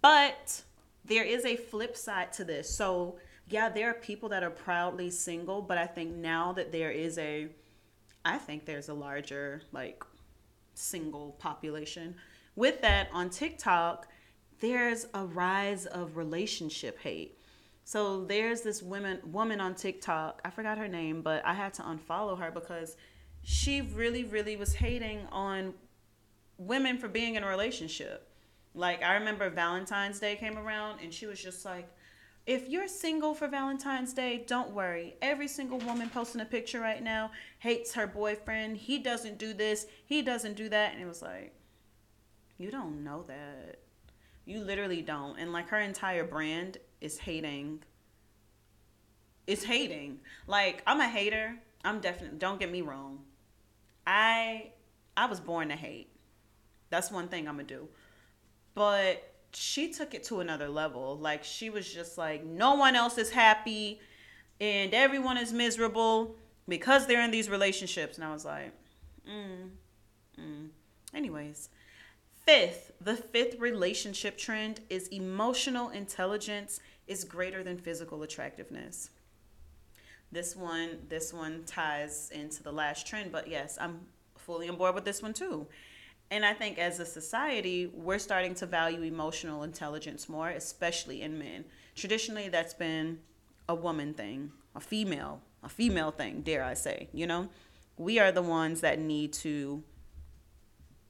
but 0.00 0.62
there 1.04 1.24
is 1.24 1.44
a 1.44 1.56
flip 1.56 1.96
side 1.96 2.32
to 2.34 2.44
this. 2.44 2.72
So, 2.72 3.16
yeah, 3.48 3.68
there 3.68 3.90
are 3.90 3.94
people 3.94 4.28
that 4.28 4.44
are 4.44 4.50
proudly 4.50 5.10
single, 5.10 5.60
but 5.60 5.76
I 5.76 5.88
think 5.88 6.14
now 6.14 6.52
that 6.52 6.70
there 6.70 6.92
is 6.92 7.18
a, 7.18 7.48
I 8.24 8.38
think 8.38 8.64
there's 8.64 8.88
a 8.88 8.94
larger, 8.94 9.62
like, 9.72 10.04
single 10.74 11.32
population. 11.38 12.14
With 12.54 12.80
that, 12.82 13.08
on 13.12 13.30
TikTok, 13.30 14.08
there's 14.60 15.06
a 15.14 15.24
rise 15.24 15.86
of 15.86 16.16
relationship 16.16 16.98
hate. 17.00 17.38
So 17.84 18.24
there's 18.24 18.62
this 18.62 18.80
woman 18.82 19.18
woman 19.24 19.60
on 19.60 19.74
TikTok. 19.74 20.40
I 20.44 20.50
forgot 20.50 20.78
her 20.78 20.88
name, 20.88 21.20
but 21.20 21.44
I 21.44 21.54
had 21.54 21.74
to 21.74 21.82
unfollow 21.82 22.38
her 22.38 22.50
because 22.50 22.96
she 23.42 23.80
really, 23.80 24.24
really 24.24 24.56
was 24.56 24.74
hating 24.74 25.26
on 25.32 25.74
women 26.58 26.98
for 26.98 27.08
being 27.08 27.34
in 27.34 27.42
a 27.42 27.48
relationship. 27.48 28.28
Like 28.74 29.02
I 29.02 29.14
remember 29.14 29.50
Valentine's 29.50 30.20
Day 30.20 30.36
came 30.36 30.56
around 30.56 31.00
and 31.02 31.12
she 31.12 31.26
was 31.26 31.42
just 31.42 31.64
like, 31.64 31.88
if 32.46 32.68
you're 32.68 32.88
single 32.88 33.34
for 33.34 33.46
Valentine's 33.46 34.12
Day, 34.12 34.44
don't 34.46 34.72
worry. 34.72 35.14
Every 35.22 35.46
single 35.46 35.78
woman 35.78 36.10
posting 36.10 36.40
a 36.40 36.44
picture 36.44 36.80
right 36.80 37.02
now 37.02 37.30
hates 37.60 37.94
her 37.94 38.06
boyfriend. 38.06 38.76
He 38.76 38.98
doesn't 38.98 39.38
do 39.38 39.54
this, 39.54 39.86
he 40.04 40.22
doesn't 40.22 40.56
do 40.56 40.68
that. 40.68 40.92
And 40.92 41.02
it 41.02 41.06
was 41.06 41.22
like, 41.22 41.54
you 42.58 42.70
don't 42.70 43.04
know 43.04 43.24
that. 43.28 43.78
You 44.44 44.60
literally 44.60 45.02
don't. 45.02 45.38
And 45.38 45.52
like 45.52 45.68
her 45.68 45.78
entire 45.78 46.24
brand 46.24 46.78
is 47.00 47.18
hating. 47.18 47.84
It's 49.46 49.64
hating. 49.64 50.20
Like 50.46 50.82
I'm 50.86 51.00
a 51.00 51.08
hater. 51.08 51.56
I'm 51.84 52.00
definitely 52.00 52.38
don't 52.38 52.58
get 52.58 52.70
me 52.70 52.82
wrong. 52.82 53.20
I 54.06 54.72
I 55.16 55.26
was 55.26 55.40
born 55.40 55.68
to 55.68 55.76
hate. 55.76 56.08
That's 56.90 57.10
one 57.10 57.28
thing 57.28 57.48
I'm 57.48 57.54
gonna 57.54 57.68
do. 57.68 57.88
But 58.74 59.31
she 59.54 59.92
took 59.92 60.14
it 60.14 60.24
to 60.24 60.40
another 60.40 60.68
level. 60.68 61.18
Like 61.18 61.44
she 61.44 61.70
was 61.70 61.92
just 61.92 62.18
like, 62.18 62.44
no 62.44 62.74
one 62.74 62.96
else 62.96 63.18
is 63.18 63.30
happy 63.30 64.00
and 64.60 64.94
everyone 64.94 65.36
is 65.36 65.52
miserable 65.52 66.36
because 66.68 67.06
they're 67.06 67.22
in 67.22 67.30
these 67.30 67.48
relationships. 67.48 68.16
And 68.16 68.24
I 68.24 68.32
was 68.32 68.44
like, 68.44 68.72
mm, 69.28 69.70
mm. 70.40 70.68
Anyways, 71.14 71.68
fifth, 72.46 72.92
the 73.00 73.16
fifth 73.16 73.58
relationship 73.58 74.38
trend 74.38 74.80
is 74.88 75.08
emotional 75.08 75.90
intelligence 75.90 76.80
is 77.06 77.24
greater 77.24 77.62
than 77.62 77.76
physical 77.76 78.22
attractiveness. 78.22 79.10
This 80.30 80.56
one, 80.56 80.98
this 81.08 81.32
one 81.32 81.64
ties 81.66 82.30
into 82.32 82.62
the 82.62 82.72
last 82.72 83.06
trend, 83.06 83.32
but 83.32 83.48
yes, 83.48 83.76
I'm 83.78 84.00
fully 84.38 84.68
on 84.68 84.76
board 84.76 84.94
with 84.94 85.04
this 85.04 85.20
one 85.20 85.34
too. 85.34 85.66
And 86.32 86.46
I 86.46 86.54
think 86.54 86.78
as 86.78 86.98
a 86.98 87.04
society, 87.04 87.92
we're 87.92 88.18
starting 88.18 88.54
to 88.54 88.64
value 88.64 89.02
emotional 89.02 89.64
intelligence 89.64 90.30
more, 90.30 90.48
especially 90.48 91.20
in 91.20 91.38
men. 91.38 91.66
Traditionally, 91.94 92.48
that's 92.48 92.72
been 92.72 93.18
a 93.68 93.74
woman 93.74 94.14
thing, 94.14 94.50
a 94.74 94.80
female, 94.80 95.42
a 95.62 95.68
female 95.68 96.10
thing, 96.10 96.40
dare 96.40 96.64
I 96.64 96.72
say, 96.72 97.10
you 97.12 97.26
know? 97.26 97.50
We 97.98 98.18
are 98.18 98.32
the 98.32 98.40
ones 98.40 98.80
that 98.80 98.98
need 98.98 99.34
to 99.34 99.84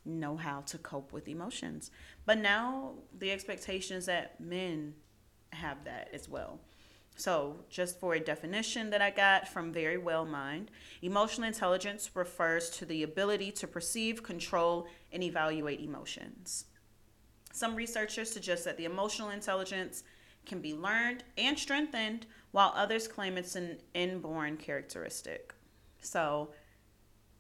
know 0.05 0.37
how 0.37 0.63
to 0.63 0.79
cope 0.79 1.13
with 1.13 1.29
emotions. 1.29 1.93
But 2.27 2.39
now 2.39 2.95
the 3.17 3.31
expectation 3.31 3.99
is 3.99 4.07
that 4.07 4.41
men 4.41 4.95
have 5.53 5.85
that 5.85 6.09
as 6.13 6.29
well. 6.29 6.59
So, 7.17 7.57
just 7.69 8.01
for 8.01 8.15
a 8.15 8.21
definition 8.21 8.91
that 8.91 9.03
I 9.03 9.11
got 9.11 9.47
from 9.47 9.73
Verywell 9.73 10.29
Mind, 10.29 10.71
emotional 11.03 11.47
intelligence 11.47 12.11
refers 12.15 12.71
to 12.71 12.87
the 12.87 13.03
ability 13.03 13.53
to 13.53 13.67
perceive, 13.67 14.23
control, 14.23 14.87
and 15.13 15.23
evaluate 15.23 15.81
emotions. 15.81 16.65
Some 17.53 17.77
researchers 17.77 18.31
suggest 18.31 18.65
that 18.65 18.79
the 18.79 18.87
emotional 18.87 19.31
intelligence 19.31 20.05
can 20.47 20.61
be 20.61 20.75
learned 20.75 21.23
and 21.37 21.59
strengthened, 21.59 22.27
while 22.51 22.73
others 22.75 23.07
claim 23.07 23.37
it's 23.37 23.57
an 23.57 23.79
inborn 23.95 24.57
characteristic. 24.57 25.55
So, 26.01 26.51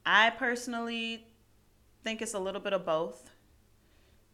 I 0.04 0.30
personally 0.30 1.26
think 2.04 2.22
it's 2.22 2.34
a 2.34 2.38
little 2.38 2.60
bit 2.60 2.72
of 2.72 2.84
both. 2.84 3.30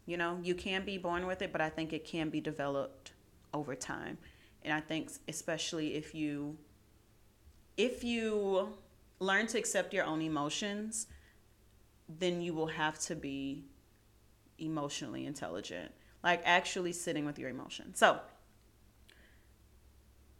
You 0.05 0.17
know, 0.17 0.39
you 0.43 0.53
can 0.53 0.85
be 0.85 0.97
born 0.97 1.27
with 1.27 1.41
it, 1.41 1.51
but 1.51 1.61
I 1.61 1.69
think 1.69 1.93
it 1.93 2.03
can 2.03 2.29
be 2.29 2.41
developed 2.41 3.13
over 3.53 3.75
time. 3.75 4.17
And 4.69 4.77
I 4.77 4.81
think 4.81 5.09
especially 5.27 5.95
if 5.95 6.13
you 6.13 6.55
if 7.75 8.03
you 8.03 8.77
learn 9.19 9.47
to 9.47 9.57
accept 9.57 9.95
your 9.95 10.05
own 10.05 10.21
emotions, 10.21 11.07
then 12.07 12.39
you 12.39 12.53
will 12.53 12.67
have 12.67 12.99
to 12.99 13.15
be 13.15 13.63
emotionally 14.59 15.25
intelligent. 15.25 15.91
Like 16.23 16.43
actually 16.45 16.93
sitting 16.93 17.25
with 17.25 17.39
your 17.39 17.49
emotions. 17.49 17.97
So, 17.97 18.19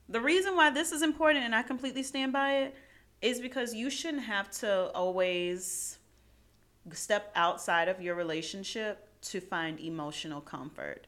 the 0.07 0.21
reason 0.21 0.55
why 0.55 0.69
this 0.69 0.91
is 0.91 1.01
important 1.01 1.43
and 1.43 1.55
I 1.55 1.63
completely 1.63 2.03
stand 2.03 2.31
by 2.31 2.51
it 2.57 2.75
is 3.23 3.39
because 3.39 3.73
you 3.73 3.89
shouldn't 3.89 4.23
have 4.23 4.51
to 4.59 4.91
always 4.93 5.97
step 6.91 7.31
outside 7.35 7.87
of 7.87 7.99
your 7.99 8.13
relationship 8.13 9.07
to 9.21 9.41
find 9.41 9.79
emotional 9.79 10.39
comfort. 10.39 11.07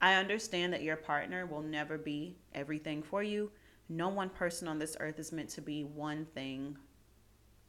I 0.00 0.14
understand 0.14 0.72
that 0.72 0.82
your 0.82 0.96
partner 0.96 1.46
will 1.46 1.62
never 1.62 1.98
be 1.98 2.36
everything 2.54 3.02
for 3.02 3.22
you. 3.22 3.50
No 3.88 4.08
one 4.08 4.30
person 4.30 4.68
on 4.68 4.78
this 4.78 4.96
earth 5.00 5.18
is 5.18 5.32
meant 5.32 5.48
to 5.50 5.62
be 5.62 5.82
one 5.82 6.26
thing 6.26 6.76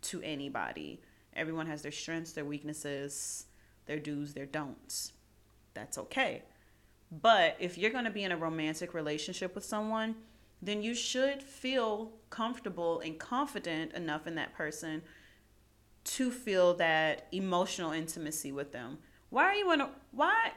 to 0.03 0.21
anybody. 0.21 1.01
Everyone 1.35 1.67
has 1.67 1.81
their 1.81 1.91
strengths, 1.91 2.33
their 2.33 2.45
weaknesses, 2.45 3.45
their 3.85 3.99
do's, 3.99 4.33
their 4.33 4.45
don'ts. 4.45 5.13
That's 5.73 5.97
okay. 5.97 6.43
But 7.11 7.55
if 7.59 7.77
you're 7.77 7.91
going 7.91 8.05
to 8.05 8.11
be 8.11 8.23
in 8.23 8.31
a 8.31 8.37
romantic 8.37 8.93
relationship 8.93 9.55
with 9.55 9.65
someone, 9.65 10.15
then 10.61 10.83
you 10.83 10.93
should 10.93 11.41
feel 11.41 12.11
comfortable 12.29 12.99
and 12.99 13.17
confident 13.17 13.93
enough 13.93 14.27
in 14.27 14.35
that 14.35 14.53
person 14.53 15.01
to 16.03 16.31
feel 16.31 16.73
that 16.75 17.27
emotional 17.31 17.91
intimacy 17.91 18.51
with 18.51 18.71
them. 18.71 18.97
Why 19.29 19.43
are 19.43 19.53
you 19.53 19.71
in 19.71 19.81
a 19.81 19.89
why 20.11 20.51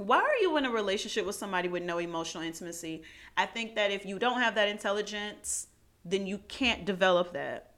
why 0.00 0.18
are 0.18 0.36
you 0.40 0.56
in 0.56 0.64
a 0.64 0.70
relationship 0.70 1.26
with 1.26 1.36
somebody 1.36 1.68
with 1.68 1.82
no 1.82 1.98
emotional 1.98 2.42
intimacy? 2.42 3.02
I 3.36 3.44
think 3.44 3.74
that 3.74 3.90
if 3.90 4.06
you 4.06 4.18
don't 4.18 4.40
have 4.40 4.54
that 4.54 4.68
intelligence, 4.68 5.66
then 6.06 6.26
you 6.26 6.38
can't 6.48 6.86
develop 6.86 7.34
that. 7.34 7.72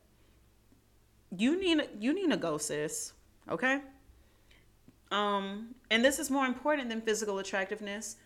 You 1.36 1.58
need 1.58 1.88
you 1.98 2.14
need 2.14 2.30
to 2.30 2.36
go, 2.36 2.58
sis. 2.58 3.12
Okay? 3.50 3.80
Um, 5.10 5.74
and 5.90 6.04
this 6.04 6.20
is 6.20 6.30
more 6.30 6.46
important 6.46 6.90
than 6.90 7.00
physical 7.00 7.38
attractiveness 7.40 8.16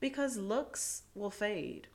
because 0.00 0.38
looks 0.38 1.02
will 1.14 1.30
fade. 1.30 1.88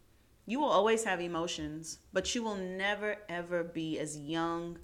You 0.46 0.60
will 0.60 0.70
always 0.70 1.06
have 1.06 1.20
emotions, 1.20 2.00
but 2.14 2.36
you 2.36 2.44
will 2.44 2.56
never 2.56 3.18
ever 3.28 3.64
be 3.64 3.98
as 3.98 4.16
young, 4.16 4.78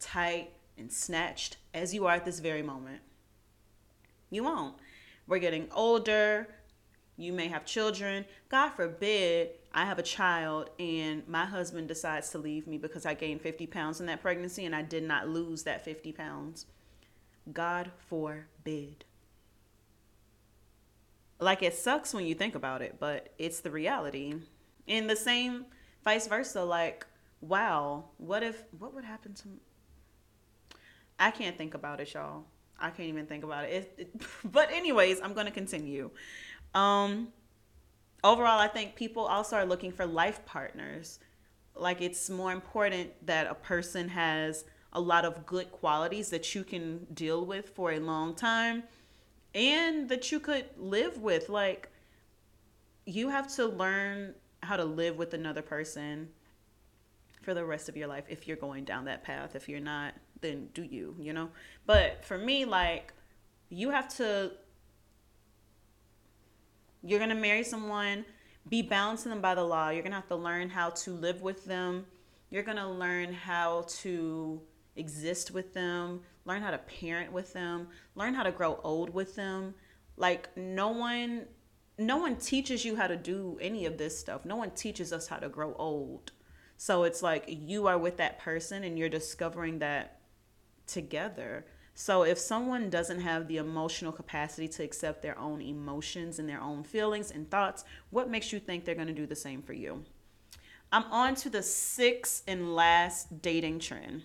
tight, 0.00 0.50
and 0.76 0.92
snatched 0.92 1.58
as 1.72 1.94
you 1.94 2.06
are 2.06 2.16
at 2.16 2.24
this 2.24 2.40
very 2.40 2.62
moment. 2.62 3.02
You 4.28 4.42
won't. 4.42 4.74
We're 5.30 5.38
getting 5.38 5.68
older. 5.70 6.48
You 7.16 7.32
may 7.32 7.46
have 7.46 7.64
children. 7.64 8.24
God 8.48 8.70
forbid 8.70 9.50
I 9.72 9.84
have 9.84 10.00
a 10.00 10.02
child 10.02 10.70
and 10.80 11.26
my 11.28 11.44
husband 11.44 11.86
decides 11.86 12.30
to 12.30 12.38
leave 12.38 12.66
me 12.66 12.78
because 12.78 13.06
I 13.06 13.14
gained 13.14 13.40
50 13.40 13.68
pounds 13.68 14.00
in 14.00 14.06
that 14.06 14.22
pregnancy 14.22 14.64
and 14.64 14.74
I 14.74 14.82
did 14.82 15.04
not 15.04 15.28
lose 15.28 15.62
that 15.62 15.84
50 15.84 16.10
pounds. 16.10 16.66
God 17.52 17.92
forbid. 18.08 19.04
Like 21.38 21.62
it 21.62 21.74
sucks 21.74 22.12
when 22.12 22.26
you 22.26 22.34
think 22.34 22.56
about 22.56 22.82
it, 22.82 22.96
but 22.98 23.32
it's 23.38 23.60
the 23.60 23.70
reality. 23.70 24.34
And 24.88 25.08
the 25.08 25.14
same 25.14 25.66
vice 26.02 26.26
versa, 26.26 26.64
like, 26.64 27.06
wow, 27.40 28.06
what 28.18 28.42
if, 28.42 28.64
what 28.76 28.92
would 28.94 29.04
happen 29.04 29.34
to, 29.34 29.48
me? 29.48 29.60
I 31.20 31.30
can't 31.30 31.56
think 31.56 31.74
about 31.74 32.00
it, 32.00 32.14
y'all. 32.14 32.46
I 32.80 32.90
can't 32.90 33.08
even 33.08 33.26
think 33.26 33.44
about 33.44 33.64
it. 33.64 33.94
it, 33.98 34.10
it 34.14 34.22
but 34.52 34.70
anyways, 34.72 35.20
I'm 35.20 35.34
gonna 35.34 35.50
continue. 35.50 36.10
Um, 36.74 37.28
overall, 38.24 38.58
I 38.58 38.68
think 38.68 38.94
people 38.94 39.24
also 39.26 39.56
are 39.56 39.66
looking 39.66 39.92
for 39.92 40.06
life 40.06 40.44
partners. 40.46 41.18
Like 41.74 42.00
it's 42.00 42.28
more 42.28 42.52
important 42.52 43.10
that 43.26 43.46
a 43.46 43.54
person 43.54 44.08
has 44.08 44.64
a 44.92 45.00
lot 45.00 45.24
of 45.24 45.46
good 45.46 45.70
qualities 45.70 46.30
that 46.30 46.54
you 46.54 46.64
can 46.64 47.06
deal 47.14 47.46
with 47.46 47.70
for 47.70 47.92
a 47.92 48.00
long 48.00 48.34
time 48.34 48.82
and 49.54 50.08
that 50.08 50.32
you 50.32 50.40
could 50.40 50.66
live 50.76 51.18
with. 51.18 51.48
Like 51.48 51.88
you 53.06 53.28
have 53.28 53.52
to 53.56 53.66
learn 53.66 54.34
how 54.62 54.76
to 54.76 54.84
live 54.84 55.16
with 55.16 55.34
another 55.34 55.62
person 55.62 56.28
for 57.42 57.54
the 57.54 57.64
rest 57.64 57.88
of 57.88 57.96
your 57.96 58.08
life 58.08 58.24
if 58.28 58.46
you're 58.46 58.56
going 58.56 58.84
down 58.84 59.04
that 59.06 59.24
path. 59.24 59.54
If 59.54 59.68
you're 59.68 59.80
not, 59.80 60.14
then 60.40 60.68
do 60.74 60.82
you, 60.82 61.14
you 61.18 61.32
know? 61.32 61.50
But 61.86 62.24
for 62.24 62.38
me, 62.38 62.64
like, 62.64 63.12
you 63.68 63.90
have 63.90 64.08
to, 64.16 64.52
you're 67.02 67.18
to 67.30 67.34
marry 67.34 67.64
someone, 67.64 68.24
be 68.68 68.82
bound 68.82 69.18
to 69.20 69.28
them 69.28 69.40
by 69.40 69.54
the 69.54 69.64
law. 69.64 69.90
You're 69.90 70.02
to 70.12 70.16
have 70.16 70.28
to 70.28 70.36
learn 70.36 70.70
how 70.70 70.90
to 70.90 71.12
live 71.12 71.42
with 71.42 71.64
them. 71.64 72.06
You're 72.50 72.62
to 72.76 72.88
learn 72.88 73.32
how 73.32 73.86
to 74.00 74.60
exist 74.96 75.50
with 75.50 75.72
them, 75.72 76.20
learn 76.44 76.62
how 76.62 76.70
to 76.70 76.78
parent 76.78 77.32
with 77.32 77.52
them, 77.52 77.88
learn 78.14 78.34
how 78.34 78.42
to 78.42 78.52
grow 78.52 78.80
old 78.82 79.10
with 79.14 79.34
them. 79.36 79.74
Like, 80.16 80.56
no 80.56 80.88
one. 80.88 81.46
No 81.98 82.16
one 82.16 82.36
teaches 82.36 82.82
you 82.82 82.96
how 82.96 83.08
to 83.08 83.16
do 83.16 83.58
any 83.60 83.84
of 83.84 83.98
this 83.98 84.18
stuff. 84.18 84.46
No 84.46 84.56
one 84.56 84.70
teaches 84.70 85.12
us 85.12 85.28
how 85.28 85.36
to 85.36 85.50
grow 85.50 85.74
old. 85.74 86.32
So 86.78 87.02
it's 87.02 87.22
like 87.22 87.44
you 87.46 87.88
are 87.88 87.98
with 87.98 88.16
that 88.16 88.38
person 88.38 88.84
and 88.84 88.98
you're 88.98 89.10
discovering 89.10 89.80
that 89.80 90.19
together. 90.92 91.64
So 91.94 92.22
if 92.22 92.38
someone 92.38 92.88
doesn't 92.88 93.20
have 93.20 93.46
the 93.46 93.58
emotional 93.58 94.12
capacity 94.12 94.68
to 94.68 94.82
accept 94.82 95.22
their 95.22 95.38
own 95.38 95.60
emotions 95.60 96.38
and 96.38 96.48
their 96.48 96.60
own 96.60 96.82
feelings 96.82 97.30
and 97.30 97.50
thoughts, 97.50 97.84
what 98.10 98.30
makes 98.30 98.52
you 98.52 98.58
think 98.58 98.84
they're 98.84 98.94
going 98.94 99.06
to 99.06 99.12
do 99.12 99.26
the 99.26 99.36
same 99.36 99.62
for 99.62 99.72
you? 99.72 100.04
I'm 100.92 101.04
on 101.04 101.34
to 101.36 101.50
the 101.50 101.62
sixth 101.62 102.42
and 102.48 102.74
last 102.74 103.42
dating 103.42 103.80
trend. 103.80 104.22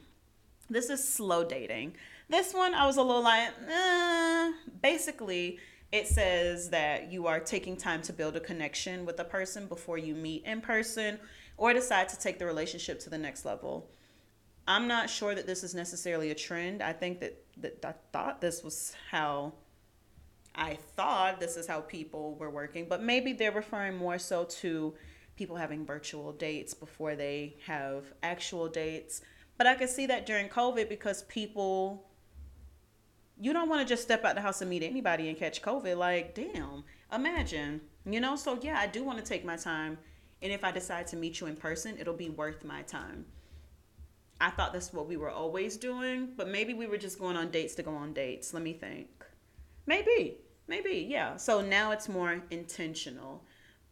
This 0.70 0.90
is 0.90 1.08
slow 1.08 1.44
dating. 1.44 1.96
This 2.30 2.54
one 2.54 2.74
I 2.74 2.88
was 2.88 2.98
a 2.98 3.04
little 3.04 3.24
like, 3.24 3.50
eh. 3.70 4.52
basically, 4.82 5.60
it 5.92 6.08
says 6.08 6.70
that 6.72 7.12
you 7.12 7.28
are 7.28 7.40
taking 7.40 7.78
time 7.78 8.02
to 8.04 8.14
build 8.14 8.36
a 8.36 8.40
connection 8.40 9.06
with 9.06 9.20
a 9.20 9.24
person 9.24 9.68
before 9.68 9.98
you 9.98 10.16
meet 10.16 10.44
in 10.44 10.60
person 10.60 11.20
or 11.58 11.72
decide 11.72 12.10
to 12.10 12.20
take 12.20 12.40
the 12.40 12.46
relationship 12.46 13.00
to 13.02 13.10
the 13.10 13.18
next 13.18 13.46
level. 13.46 13.90
I'm 14.68 14.88
not 14.88 15.10
sure 15.10 15.36
that 15.36 15.46
this 15.46 15.64
is 15.64 15.76
necessarily 15.76 16.32
a 16.32 16.36
trend. 16.36 16.82
I 16.82 16.94
think 16.94 17.20
that, 17.20 17.44
that 17.58 17.86
I 17.86 17.94
thought 18.12 18.42
this 18.42 18.64
was 18.64 18.96
how 19.12 19.54
I 20.56 20.78
thought 20.96 21.40
this 21.40 21.58
is 21.58 21.68
how 21.68 21.82
people 21.82 22.36
were 22.36 22.50
working, 22.50 22.88
but 22.88 23.04
maybe 23.04 23.34
they're 23.34 23.52
referring 23.52 23.98
more 23.98 24.18
so 24.18 24.46
to 24.46 24.94
people 25.36 25.58
having 25.58 25.86
virtual 25.86 26.32
dates 26.32 26.74
before 26.74 27.16
they 27.16 27.58
have 27.66 28.06
actual 28.24 28.70
dates. 28.70 29.22
But 29.58 29.68
I 29.68 29.76
could 29.76 29.90
see 29.90 30.06
that 30.06 30.26
during 30.26 30.48
COVID 30.48 30.88
because 30.88 31.24
people 31.24 32.06
you 33.38 33.52
don't 33.52 33.70
want 33.70 33.86
to 33.86 33.92
just 33.92 34.04
step 34.04 34.24
out 34.24 34.36
the 34.36 34.42
house 34.42 34.62
and 34.62 34.70
meet 34.70 34.84
anybody 34.84 35.28
and 35.28 35.38
catch 35.38 35.62
COVID. 35.62 35.98
Like, 35.98 36.36
damn, 36.36 36.84
imagine, 37.12 37.82
you 38.06 38.22
know? 38.22 38.36
So, 38.36 38.58
yeah, 38.62 38.80
I 38.80 38.88
do 38.88 39.04
want 39.04 39.18
to 39.18 39.26
take 39.26 39.44
my 39.44 39.58
time. 39.58 39.98
And 40.42 40.52
if 40.54 40.64
I 40.64 40.72
decide 40.72 41.08
to 41.08 41.18
meet 41.18 41.40
you 41.40 41.48
in 41.48 41.56
person, 41.56 41.98
it'll 42.00 42.14
be 42.14 42.30
worth 42.30 42.64
my 42.64 42.82
time. 42.84 43.26
I 44.40 44.50
thought 44.50 44.74
that's 44.74 44.92
what 44.92 45.08
we 45.08 45.18
were 45.18 45.30
always 45.30 45.78
doing, 45.78 46.30
but 46.36 46.50
maybe 46.50 46.74
we 46.74 46.88
were 46.88 46.98
just 46.98 47.20
going 47.20 47.38
on 47.38 47.52
dates 47.52 47.76
to 47.76 47.84
go 47.84 47.96
on 47.96 48.14
dates. 48.14 48.54
Let 48.54 48.64
me 48.64 48.74
think. 48.74 49.08
Maybe, 49.86 50.38
maybe, 50.68 51.08
yeah. 51.10 51.38
So 51.38 51.62
now 51.62 51.92
it's 51.92 52.10
more 52.10 52.42
intentional. 52.52 53.44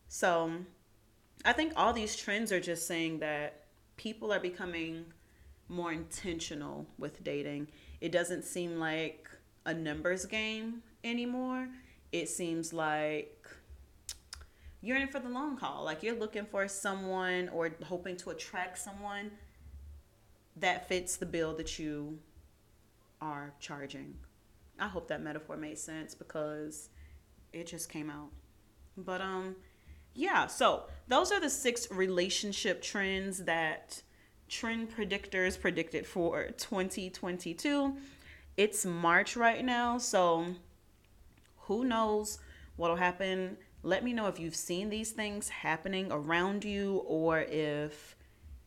So 0.09 0.51
I 1.45 1.53
think 1.53 1.73
all 1.75 1.93
these 1.93 2.15
trends 2.15 2.51
are 2.51 2.59
just 2.59 2.87
saying 2.87 3.19
that 3.19 3.65
people 3.95 4.33
are 4.33 4.39
becoming 4.39 5.05
more 5.69 5.93
intentional 5.93 6.87
with 6.97 7.23
dating. 7.23 7.69
It 8.01 8.11
doesn't 8.11 8.43
seem 8.43 8.79
like 8.79 9.29
a 9.65 9.73
numbers 9.73 10.25
game 10.25 10.83
anymore. 11.03 11.69
It 12.11 12.27
seems 12.27 12.73
like 12.73 13.47
you're 14.81 14.97
in 14.97 15.07
for 15.07 15.19
the 15.19 15.29
long 15.29 15.57
haul. 15.57 15.85
Like 15.85 16.03
you're 16.03 16.19
looking 16.19 16.45
for 16.45 16.67
someone 16.67 17.49
or 17.49 17.71
hoping 17.85 18.17
to 18.17 18.31
attract 18.31 18.77
someone 18.77 19.31
that 20.57 20.87
fits 20.87 21.17
the 21.17 21.25
bill 21.25 21.55
that 21.55 21.79
you 21.79 22.19
are 23.21 23.53
charging. 23.59 24.15
I 24.79 24.87
hope 24.87 25.07
that 25.07 25.21
metaphor 25.21 25.57
made 25.57 25.77
sense 25.77 26.13
because 26.13 26.89
it 27.51 27.67
just 27.67 27.89
came 27.89 28.09
out. 28.09 28.29
But 28.97 29.21
um 29.21 29.55
yeah, 30.15 30.47
so 30.47 30.83
those 31.07 31.31
are 31.31 31.39
the 31.39 31.49
six 31.49 31.89
relationship 31.89 32.81
trends 32.81 33.45
that 33.45 34.01
trend 34.47 34.95
predictors 34.95 35.59
predicted 35.59 36.05
for 36.05 36.49
2022. 36.57 37.95
It's 38.55 38.85
March 38.85 39.35
right 39.35 39.65
now, 39.65 39.97
so 39.97 40.45
who 41.61 41.83
knows 41.83 42.37
what'll 42.75 42.97
happen. 42.97 43.57
Let 43.81 44.03
me 44.03 44.13
know 44.13 44.27
if 44.27 44.39
you've 44.39 44.55
seen 44.55 44.89
these 44.89 45.11
things 45.11 45.49
happening 45.49 46.09
around 46.11 46.63
you 46.63 47.03
or 47.07 47.39
if 47.41 48.15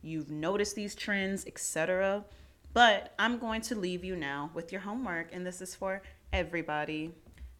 you've 0.06 0.30
noticed 0.30 0.74
these 0.74 0.94
trends, 0.94 1.46
etc. 1.46 2.24
But 2.72 3.14
I'm 3.18 3.38
going 3.38 3.62
to 3.62 3.74
leave 3.74 4.04
you 4.04 4.16
now 4.16 4.50
with 4.54 4.70
your 4.70 4.80
homework, 4.80 5.28
and 5.32 5.46
this 5.46 5.60
is 5.60 5.74
for 5.74 6.02
everybody. 6.32 7.12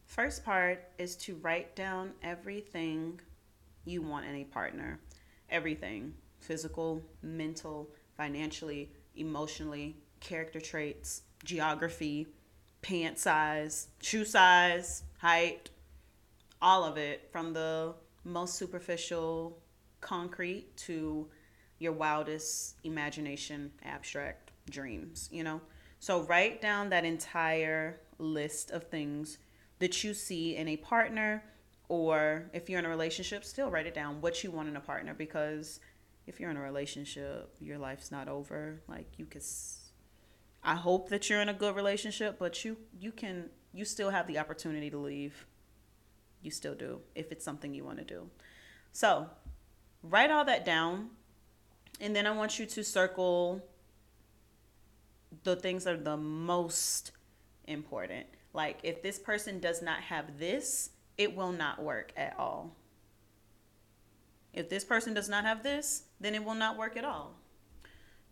First 0.05 0.45
part 0.45 0.83
is 0.97 1.15
to 1.17 1.35
write 1.35 1.75
down 1.75 2.13
everything 2.23 3.19
you 3.85 4.01
want 4.01 4.25
in 4.25 4.35
a 4.35 4.43
partner. 4.45 4.99
Everything 5.49 6.13
physical, 6.39 7.01
mental, 7.21 7.89
financially, 8.15 8.91
emotionally, 9.15 9.97
character 10.19 10.61
traits, 10.61 11.23
geography, 11.43 12.27
pant 12.81 13.17
size, 13.17 13.87
shoe 14.01 14.23
size, 14.23 15.03
height, 15.17 15.71
all 16.61 16.83
of 16.83 16.97
it 16.97 17.27
from 17.31 17.53
the 17.53 17.93
most 18.23 18.55
superficial 18.55 19.57
concrete 19.99 20.75
to 20.77 21.27
your 21.79 21.91
wildest 21.91 22.75
imagination, 22.83 23.71
abstract 23.83 24.51
dreams, 24.69 25.29
you 25.31 25.43
know? 25.43 25.61
So 25.99 26.21
write 26.21 26.61
down 26.61 26.89
that 26.89 27.05
entire 27.05 27.99
list 28.19 28.71
of 28.71 28.83
things 28.83 29.37
that 29.79 30.03
you 30.03 30.13
see 30.13 30.55
in 30.55 30.67
a 30.67 30.77
partner, 30.77 31.43
or 31.89 32.49
if 32.53 32.69
you're 32.69 32.79
in 32.79 32.85
a 32.85 32.89
relationship, 32.89 33.45
still 33.45 33.69
write 33.69 33.87
it 33.87 33.93
down 33.93 34.21
what 34.21 34.43
you 34.43 34.51
want 34.51 34.67
in 34.67 34.75
a 34.75 34.81
partner 34.81 35.13
because 35.13 35.79
if 36.25 36.39
you're 36.39 36.51
in 36.51 36.57
a 36.57 36.61
relationship, 36.61 37.55
your 37.59 37.77
life's 37.77 38.11
not 38.11 38.27
over. 38.27 38.81
Like 38.87 39.07
you 39.17 39.25
could 39.25 39.43
I 40.63 40.75
hope 40.75 41.09
that 41.09 41.29
you're 41.29 41.41
in 41.41 41.49
a 41.49 41.53
good 41.53 41.75
relationship, 41.75 42.37
but 42.37 42.65
you 42.65 42.77
you 42.99 43.11
can 43.11 43.49
you 43.73 43.85
still 43.85 44.09
have 44.09 44.27
the 44.27 44.37
opportunity 44.37 44.89
to 44.89 44.97
leave. 44.97 45.45
You 46.41 46.51
still 46.51 46.75
do 46.75 47.01
if 47.15 47.31
it's 47.31 47.45
something 47.45 47.73
you 47.73 47.85
want 47.85 47.99
to 47.99 48.03
do. 48.03 48.29
So, 48.91 49.29
write 50.03 50.31
all 50.31 50.45
that 50.45 50.65
down 50.65 51.11
and 51.99 52.15
then 52.15 52.25
I 52.27 52.31
want 52.31 52.59
you 52.59 52.65
to 52.65 52.83
circle 52.83 53.63
the 55.43 55.55
things 55.55 55.83
that 55.83 55.93
are 55.93 56.03
the 56.03 56.17
most 56.17 57.11
important. 57.65 58.27
Like 58.53 58.79
if 58.83 59.01
this 59.01 59.19
person 59.19 59.59
does 59.59 59.81
not 59.81 60.01
have 60.01 60.39
this, 60.39 60.91
it 61.17 61.35
will 61.35 61.51
not 61.51 61.81
work 61.81 62.11
at 62.15 62.35
all. 62.37 62.75
If 64.53 64.69
this 64.69 64.83
person 64.83 65.13
does 65.13 65.29
not 65.29 65.43
have 65.43 65.63
this, 65.63 66.03
then 66.19 66.33
it 66.33 66.43
will 66.43 66.55
not 66.55 66.77
work 66.77 66.97
at 66.97 67.05
all. 67.05 67.35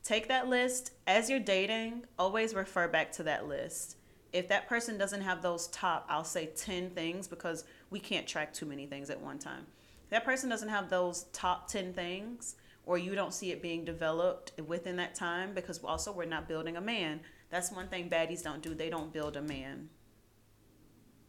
Take 0.04 0.28
that 0.28 0.47
list 0.47 0.91
as 1.08 1.30
you're 1.30 1.39
dating, 1.39 2.06
always 2.17 2.54
refer 2.54 2.88
back 2.88 3.12
to 3.13 3.23
that 3.23 3.47
list. 3.47 3.97
If 4.34 4.47
that 4.49 4.67
person 4.67 4.97
doesn't 4.97 5.21
have 5.21 5.41
those 5.41 5.67
top, 5.67 6.06
I'll 6.10 6.23
say 6.23 6.47
10 6.47 6.91
things 6.91 7.28
because 7.28 7.63
we 7.89 7.99
can't 7.99 8.28
track 8.28 8.54
too 8.54 8.65
many 8.65 8.86
things 8.86 9.10
at 9.10 9.19
one 9.19 9.39
time. 9.39 9.65
If 10.04 10.10
that 10.10 10.25
person 10.25 10.49
doesn't 10.49 10.69
have 10.69 10.89
those 10.89 11.23
top 11.32 11.67
10 11.67 11.93
things, 11.93 12.56
or 12.86 12.98
you 12.98 13.15
don't 13.15 13.34
see 13.34 13.52
it 13.52 13.62
being 13.62 13.84
developed 13.84 14.52
within 14.67 14.95
that 14.98 15.15
time 15.15 15.54
because 15.54 15.84
also 15.84 16.12
we're 16.12 16.26
not 16.26 16.48
building 16.48 16.78
a 16.78 16.82
man. 16.82 17.21
That's 17.50 17.71
one 17.71 17.88
thing 17.88 18.10
baddies 18.10 18.43
don't 18.43 18.62
do. 18.62 18.74
They 18.74 18.89
don't 18.89 19.12
build 19.12 19.36
a 19.38 19.41
man. 19.41 19.89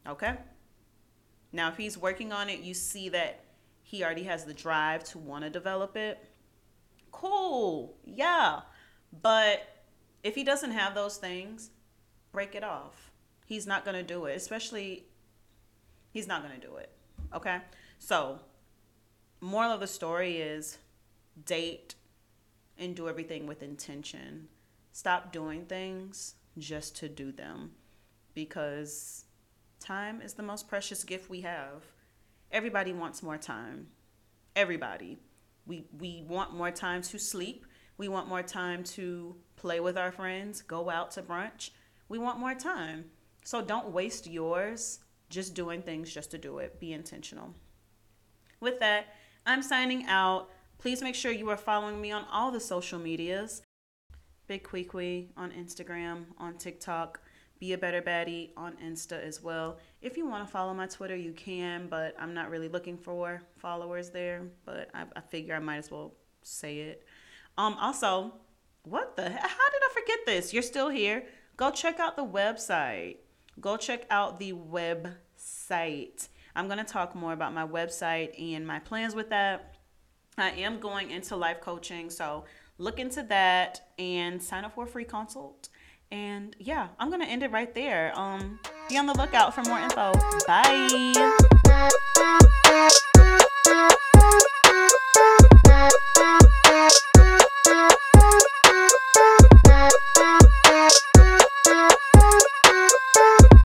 Okay? 0.07 0.37
Now, 1.53 1.69
if 1.69 1.77
he's 1.77 1.97
working 1.97 2.33
on 2.33 2.49
it, 2.51 2.61
you 2.61 2.75
see 2.75 3.09
that 3.11 3.45
he 3.83 4.05
already 4.05 4.25
has 4.25 4.45
the 4.45 4.55
drive 4.55 5.05
to 5.05 5.19
want 5.19 5.45
to 5.45 5.51
develop 5.51 5.97
it. 5.97 6.29
Cool. 7.11 7.97
Yeah. 8.05 8.61
But 9.23 9.63
if 10.23 10.35
he 10.35 10.45
doesn't 10.45 10.73
have 10.73 10.95
those 10.95 11.17
things, 11.17 11.71
break 12.33 12.55
it 12.55 12.65
off. 12.65 13.11
He's 13.47 13.67
not 13.67 13.85
going 13.85 13.97
to 13.97 14.03
do 14.03 14.27
it, 14.27 14.37
especially 14.37 15.07
he's 16.11 16.27
not 16.27 16.43
going 16.43 16.61
to 16.61 16.67
do 16.67 16.77
it. 16.77 16.91
Okay? 17.35 17.59
So, 17.99 18.41
moral 19.41 19.73
of 19.73 19.81
the 19.81 19.87
story 19.87 20.39
is 20.39 20.79
date 21.45 21.95
and 22.79 22.95
do 22.95 23.09
everything 23.09 23.47
with 23.47 23.63
intention. 23.63 24.49
Stop 24.93 25.33
doing 25.33 25.65
things 25.67 26.35
just 26.59 26.97
to 26.97 27.09
do 27.09 27.33
them. 27.33 27.73
because 28.35 29.25
time 29.81 30.21
is 30.21 30.35
the 30.35 30.43
most 30.43 30.69
precious 30.69 31.05
gift 31.05 31.31
we 31.31 31.41
have. 31.43 31.85
Everybody 32.53 32.93
wants 32.93 33.23
more 33.23 33.39
time. 33.39 33.89
Everybody. 34.55 35.19
We 35.67 35.87
we 35.99 36.23
want 36.29 36.55
more 36.55 36.71
time 36.71 37.03
to 37.03 37.19
sleep. 37.19 37.67
We 37.99 38.09
want 38.09 38.29
more 38.29 38.43
time 38.43 38.85
to 38.97 39.37
play 39.57 39.81
with 39.81 39.97
our 39.97 40.13
friends, 40.13 40.63
go 40.63 40.91
out 40.91 41.11
to 41.13 41.23
brunch. 41.23 41.71
We 42.09 42.19
want 42.19 42.39
more 42.39 42.55
time. 42.55 43.07
So 43.45 43.63
don't 43.63 43.91
waste 43.91 44.27
yours 44.27 45.01
just 45.31 45.55
doing 45.55 45.83
things 45.83 46.13
just 46.13 46.31
to 46.33 46.39
do 46.39 46.59
it. 46.59 46.79
Be 46.79 46.93
intentional. 46.93 47.55
With 48.61 48.79
that, 48.81 49.07
I'm 49.47 49.63
signing 49.63 50.07
out. 50.07 50.51
Please 50.79 51.03
make 51.03 51.15
sure 51.15 51.33
you 51.33 51.49
are 51.51 51.57
following 51.57 52.01
me 52.01 52.13
on 52.13 52.25
all 52.31 52.51
the 52.51 52.61
social 52.61 52.99
medias. 52.99 53.63
Big 54.47 54.63
Quiqui 54.63 55.29
on 55.37 55.51
Instagram, 55.51 56.27
on 56.39 56.57
TikTok, 56.57 57.21
Be 57.59 57.73
a 57.73 57.79
Better 57.79 58.03
Baddie 58.03 58.51
on 58.57 58.75
Insta 58.77 59.21
as 59.21 59.43
well. 59.43 59.79
If 60.03 60.17
you 60.17 60.29
want 60.29 60.47
to 60.47 60.53
follow 60.53 60.73
my 60.75 60.87
Twitter, 60.87 61.17
you 61.17 61.33
can, 61.33 61.89
but 61.89 62.15
I'm 62.19 62.35
not 62.35 62.51
really 62.51 62.69
looking 62.69 62.97
for 62.97 63.43
followers 63.59 64.11
there. 64.11 64.43
But 64.65 64.91
I, 64.95 65.05
I 65.17 65.21
figure 65.21 65.55
I 65.55 65.59
might 65.59 65.79
as 65.79 65.91
well 65.91 66.15
say 66.43 66.79
it. 66.79 67.05
Um, 67.59 67.75
also, 67.81 68.35
what 68.83 69.17
the 69.17 69.23
How 69.23 69.31
did 69.31 69.41
I 69.41 69.89
forget 69.93 70.19
this? 70.27 70.53
You're 70.53 70.63
still 70.63 70.91
here. 70.91 71.25
Go 71.57 71.71
check 71.71 71.99
out 71.99 72.17
the 72.17 72.25
website. 72.25 73.17
Go 73.61 73.77
check 73.77 74.07
out 74.11 74.39
the 74.39 74.53
website. 74.53 76.29
I'm 76.55 76.67
going 76.67 76.79
to 76.79 76.85
talk 76.85 77.15
more 77.15 77.33
about 77.33 77.53
my 77.53 77.67
website 77.67 78.41
and 78.41 78.67
my 78.67 78.79
plans 78.79 79.15
with 79.15 79.31
that. 79.31 79.76
I 80.39 80.51
am 80.51 80.81
going 80.81 81.11
into 81.11 81.35
life 81.35 81.61
coaching, 81.61 82.11
so 82.11 82.45
look 82.79 82.99
into 82.99 83.23
that 83.25 83.89
and 83.99 84.43
sign 84.43 84.65
up 84.65 84.75
for 84.75 84.85
a 84.85 84.87
free 84.87 85.05
consult. 85.05 85.69
And 86.11 86.55
yeah, 86.59 86.89
I'm 86.99 87.11
gonna 87.11 87.25
end 87.25 87.43
it 87.43 87.51
right 87.51 87.75
there. 87.75 88.13
Um, 88.15 88.61
be 88.89 88.99
on 88.99 89.07
the 89.07 89.15
lookout 89.15 89.55
for 89.55 89.63
more 89.63 89.79
info. 89.79 90.13
Bye. 90.47 91.43